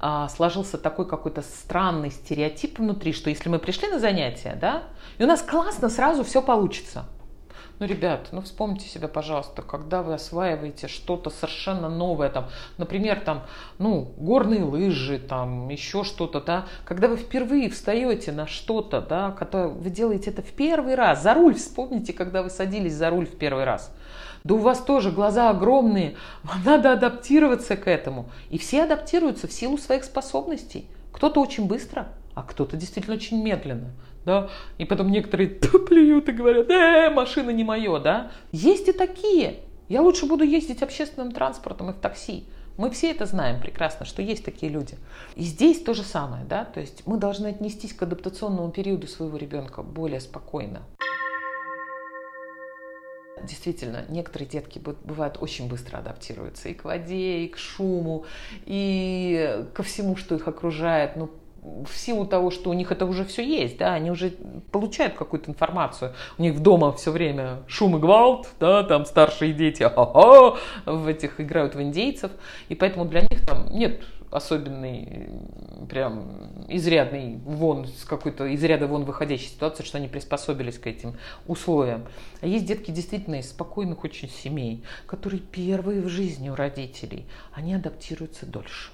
[0.00, 4.84] а, сложился такой какой-то странный стереотип внутри, что если мы пришли на занятия, да,
[5.18, 7.04] и у нас классно, сразу все получится–
[7.78, 13.44] ну, ребят, ну вспомните себя, пожалуйста, когда вы осваиваете что-то совершенно новое, там, например, там,
[13.78, 19.68] ну, горные лыжи, там, еще что-то, да, когда вы впервые встаете на что-то, да, когда
[19.68, 23.36] вы делаете это в первый раз, за руль вспомните, когда вы садились за руль в
[23.36, 23.92] первый раз.
[24.42, 28.28] Да у вас тоже глаза огромные, вам надо адаптироваться к этому.
[28.50, 30.86] И все адаптируются в силу своих способностей.
[31.12, 33.90] Кто-то очень быстро, а кто-то действительно очень медленно
[34.24, 38.30] да, и потом некоторые плюют и говорят, э, машина не мое, да.
[38.52, 39.60] Есть и такие.
[39.88, 42.44] Я лучше буду ездить общественным транспортом и в такси.
[42.76, 44.96] Мы все это знаем прекрасно, что есть такие люди.
[45.34, 49.36] И здесь то же самое, да, то есть мы должны отнестись к адаптационному периоду своего
[49.36, 50.82] ребенка более спокойно.
[53.42, 58.26] Действительно, некоторые детки бывают очень быстро адаптируются и к воде, и к шуму,
[58.64, 61.16] и ко всему, что их окружает.
[61.16, 61.30] Ну,
[61.62, 64.30] в силу того, что у них это уже все есть, да, они уже
[64.70, 66.14] получают какую-то информацию.
[66.38, 70.56] У них дома все время шум и гвалт, да, там старшие дети ха-ха,
[70.86, 72.30] в этих играют в индейцев,
[72.68, 75.30] и поэтому для них там нет особенный,
[75.88, 81.16] прям изрядный вон, с какой-то из ряда вон выходящей ситуации, что они приспособились к этим
[81.46, 82.06] условиям.
[82.40, 87.74] А есть детки действительно из спокойных очень семей, которые первые в жизни у родителей, они
[87.74, 88.92] адаптируются дольше.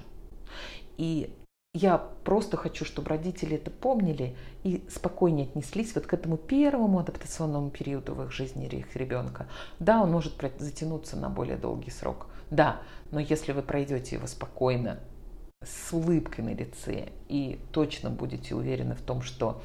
[0.97, 1.29] И
[1.75, 7.69] я просто хочу, чтобы родители это помнили и спокойнее отнеслись вот к этому первому адаптационному
[7.69, 9.47] периоду в их жизни их ребенка.
[9.79, 12.77] Да, он может затянуться на более долгий срок, да,
[13.11, 14.99] но если вы пройдете его спокойно,
[15.61, 19.61] с улыбкой на лице и точно будете уверены в том, что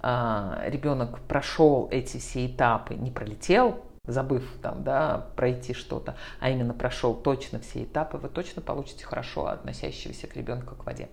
[0.00, 6.74] а, ребенок прошел эти все этапы, не пролетел, забыв там, да, пройти что-то, а именно
[6.74, 11.08] прошел точно все этапы, вы точно получите хорошо относящегося к ребенку к воде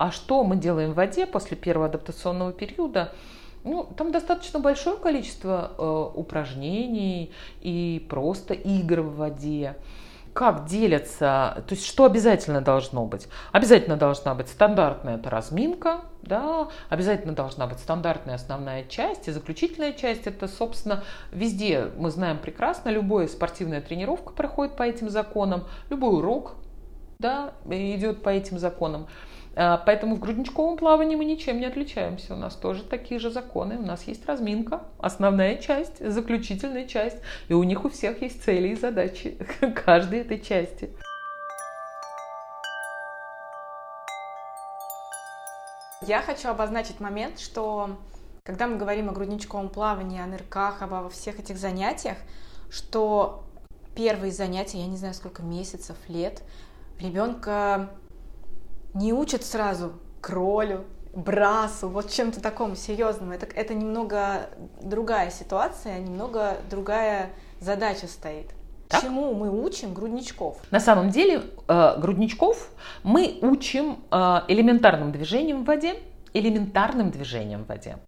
[0.00, 3.12] а что мы делаем в воде после первого адаптационного периода?
[3.64, 9.76] Ну, там достаточно большое количество э, упражнений и просто игр в воде.
[10.32, 13.28] Как делятся, то есть что обязательно должно быть?
[13.52, 19.92] Обязательно должна быть стандартная это разминка, да, обязательно должна быть стандартная основная часть, и заключительная
[19.92, 26.14] часть это, собственно, везде мы знаем прекрасно, любая спортивная тренировка проходит по этим законам, любой
[26.14, 26.54] урок
[27.20, 29.06] да, идет по этим законам.
[29.62, 32.32] А, поэтому в грудничковом плавании мы ничем не отличаемся.
[32.32, 33.76] У нас тоже такие же законы.
[33.76, 37.18] У нас есть разминка, основная часть, заключительная часть.
[37.48, 39.36] И у них у всех есть цели и задачи
[39.84, 40.96] каждой этой части.
[46.06, 47.98] Я хочу обозначить момент, что
[48.44, 52.16] когда мы говорим о грудничковом плавании, о нырках, обо всех этих занятиях,
[52.70, 53.44] что
[53.94, 56.42] первые занятия, я не знаю сколько месяцев, лет,
[56.98, 57.90] ребенка
[58.94, 60.84] не учат сразу кролю,
[61.14, 63.32] брасу, вот чем-то такому серьезному.
[63.32, 64.48] Это, это немного
[64.80, 67.30] другая ситуация, немного другая
[67.60, 68.50] задача стоит.
[68.88, 69.02] Так?
[69.02, 70.58] Чему мы учим грудничков?
[70.70, 72.70] На самом деле э, грудничков
[73.04, 75.94] мы учим э, элементарным движением в воде,
[76.34, 77.98] элементарным движением в воде.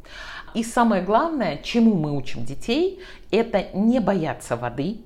[0.55, 5.03] И самое главное, чему мы учим детей, это не бояться воды,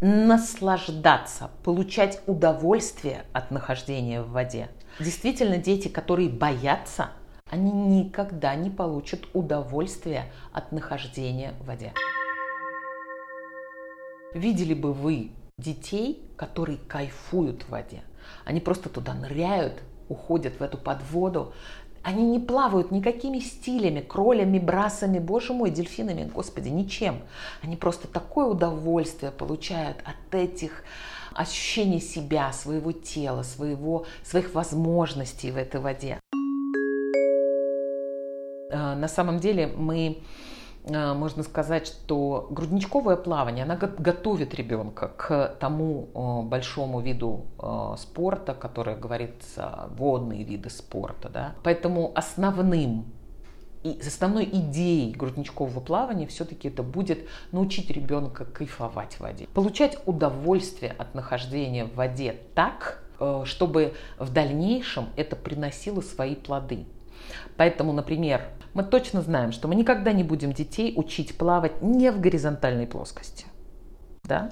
[0.00, 4.68] наслаждаться, получать удовольствие от нахождения в воде.
[5.00, 7.10] Действительно, дети, которые боятся,
[7.50, 11.92] они никогда не получат удовольствия от нахождения в воде.
[14.34, 18.02] Видели бы вы детей, которые кайфуют в воде?
[18.44, 21.54] Они просто туда ныряют, уходят в эту подводу,
[22.02, 27.20] они не плавают никакими стилями, кролями, брасами, боже мой, дельфинами, господи, ничем.
[27.62, 30.84] Они просто такое удовольствие получают от этих
[31.38, 36.18] ощущений себя, своего тела, своего, своих возможностей в этой воде.
[38.70, 40.18] Э, на самом деле мы
[40.84, 47.46] э, можно сказать, что грудничковое плавание, она готовит ребенка к тому э, большому виду
[47.96, 51.28] спорта, который говорится, водные виды спорта.
[51.28, 51.54] Да?
[51.62, 53.04] Поэтому основным
[53.82, 60.94] и основной идеей грудничкового плавания все-таки это будет научить ребенка кайфовать в воде, получать удовольствие
[60.98, 66.86] от нахождения в воде так, э, чтобы в дальнейшем это приносило свои плоды.
[67.56, 68.42] Поэтому, например,
[68.74, 73.46] мы точно знаем, что мы никогда не будем детей учить плавать не в горизонтальной плоскости.
[74.24, 74.50] Да?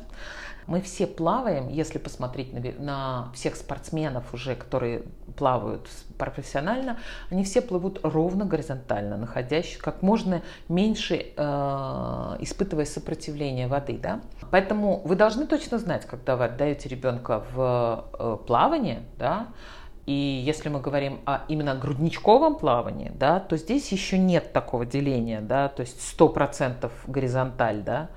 [0.66, 5.02] Мы все плаваем, если посмотреть на, на всех спортсменов уже, которые
[5.36, 5.88] плавают
[6.18, 6.98] профессионально,
[7.30, 13.98] они все плывут ровно горизонтально, находясь как можно меньше, э, испытывая сопротивление воды.
[14.02, 14.20] Да?
[14.50, 19.48] Поэтому вы должны точно знать, когда вы отдаете ребенка в э, плавание, да,
[20.06, 25.40] и если мы говорим о именно грудничковом плавании, да, то здесь еще нет такого деления,
[25.40, 28.08] да, то есть 100% горизонталь, да,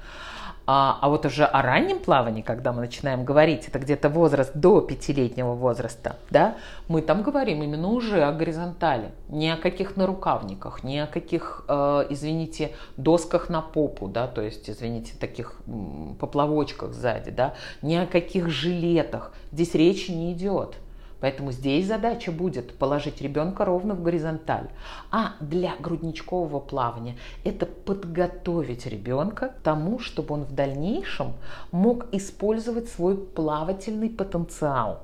[0.72, 4.82] а, а вот уже о раннем плавании, когда мы начинаем говорить, это где-то возраст до
[4.82, 11.00] пятилетнего возраста, да, мы там говорим именно уже о горизонтали, не о каких нарукавниках, не
[11.00, 15.56] о каких, э, извините, досках на попу, да, то есть, извините, таких
[16.20, 19.34] поплавочках сзади, да, ни о каких жилетах.
[19.52, 20.76] Здесь речи не идет.
[21.20, 24.70] Поэтому здесь задача будет положить ребенка ровно в горизонталь.
[25.12, 31.34] А для грудничкового плавания это подготовить ребенка к тому, чтобы он в дальнейшем
[31.72, 35.04] мог использовать свой плавательный потенциал.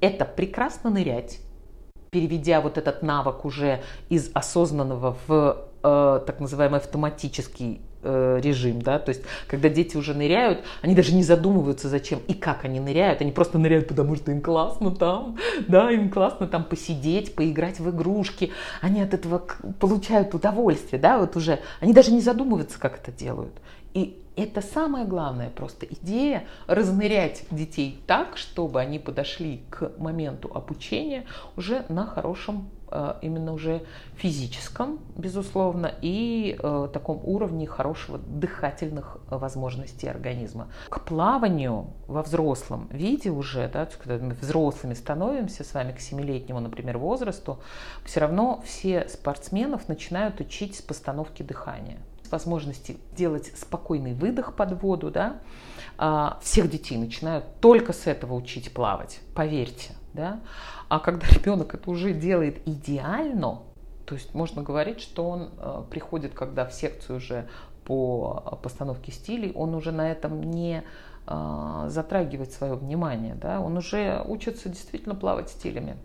[0.00, 1.40] Это прекрасно нырять,
[2.10, 9.00] переведя вот этот навык уже из осознанного в э, так называемый автоматический Э, режим, да,
[9.00, 13.20] то есть когда дети уже ныряют, они даже не задумываются, зачем и как они ныряют,
[13.20, 17.90] они просто ныряют, потому что им классно там, да, им классно там посидеть, поиграть в
[17.90, 19.42] игрушки, они от этого
[19.80, 23.54] получают удовольствие, да, вот уже, они даже не задумываются, как это делают.
[23.92, 31.24] И это самое главное, просто идея разнырять детей так, чтобы они подошли к моменту обучения
[31.56, 32.68] уже на хорошем
[33.20, 33.82] именно уже
[34.16, 40.68] физическом, безусловно, и э, таком уровне хорошего дыхательных возможностей организма.
[40.88, 46.60] К плаванию во взрослом виде уже, да, когда мы взрослыми становимся с вами к семилетнему,
[46.60, 47.58] например, возрасту,
[48.04, 51.98] все равно все спортсменов начинают учить с постановки дыхания
[52.30, 55.38] возможности делать спокойный выдох под воду, да,
[55.98, 60.40] а, всех детей начинают только с этого учить плавать, поверьте, да.
[60.88, 63.60] А когда ребенок это уже делает идеально,
[64.06, 67.48] то есть можно говорить, что он э, приходит, когда в секцию уже
[67.84, 70.82] по постановке стилей, он уже на этом не
[71.26, 75.96] э, затрагивает свое внимание, да, он уже учится действительно плавать стилями.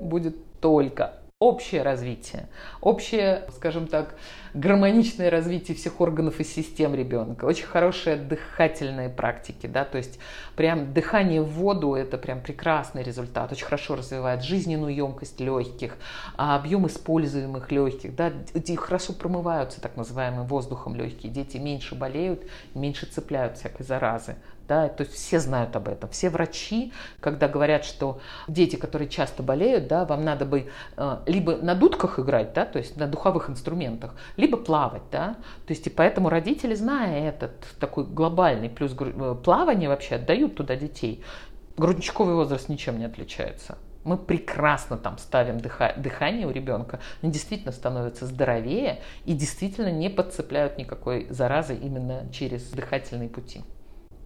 [0.00, 2.48] Будет только общее развитие,
[2.80, 4.14] общее, скажем так,
[4.54, 10.20] гармоничное развитие всех органов и систем ребенка, очень хорошие дыхательные практики, да, то есть
[10.54, 15.96] прям дыхание в воду– это прям прекрасный результат, очень хорошо развивает жизненную емкость легких,
[16.36, 18.32] а объем используемых легких, да,
[18.76, 22.44] хорошо промываются так называемым воздухом легкие, дети меньше болеют,
[22.74, 24.36] меньше цепляют всякой заразы,
[24.68, 26.10] да, то есть все знают об этом.
[26.10, 31.56] Все врачи, когда говорят, что дети, которые часто болеют, да, вам надо бы э, либо
[31.56, 35.36] на дудках играть, да, то есть на духовых инструментах, либо плавать, да,
[35.66, 40.76] то есть и поэтому родители, зная этот такой глобальный плюс э, плавание вообще, отдают туда
[40.76, 41.24] детей.
[41.76, 43.78] Грудничковый возраст ничем не отличается.
[44.04, 50.10] Мы прекрасно там ставим дыха- дыхание у ребенка, они действительно становятся здоровее и действительно не
[50.10, 53.62] подцепляют никакой заразы именно через дыхательные пути.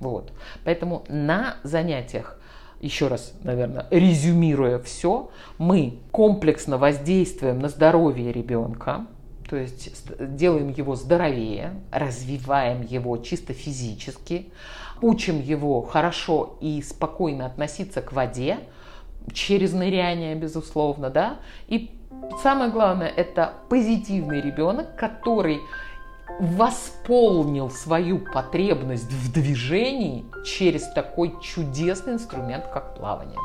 [0.00, 0.32] Вот.
[0.64, 2.38] Поэтому на занятиях
[2.80, 9.06] еще раз, наверное, резюмируя все, мы комплексно воздействуем на здоровье ребенка,
[9.48, 14.50] то есть делаем его здоровее, развиваем его чисто физически,
[15.00, 18.58] учим его хорошо и спокойно относиться к воде,
[19.32, 21.90] через ныряние, безусловно, да, и
[22.42, 25.60] самое главное, это позитивный ребенок, который
[26.40, 33.38] восполнил свою потребность в движении через такой чудесный инструмент, как плавание.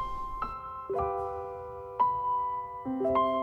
[2.83, 3.40] thank you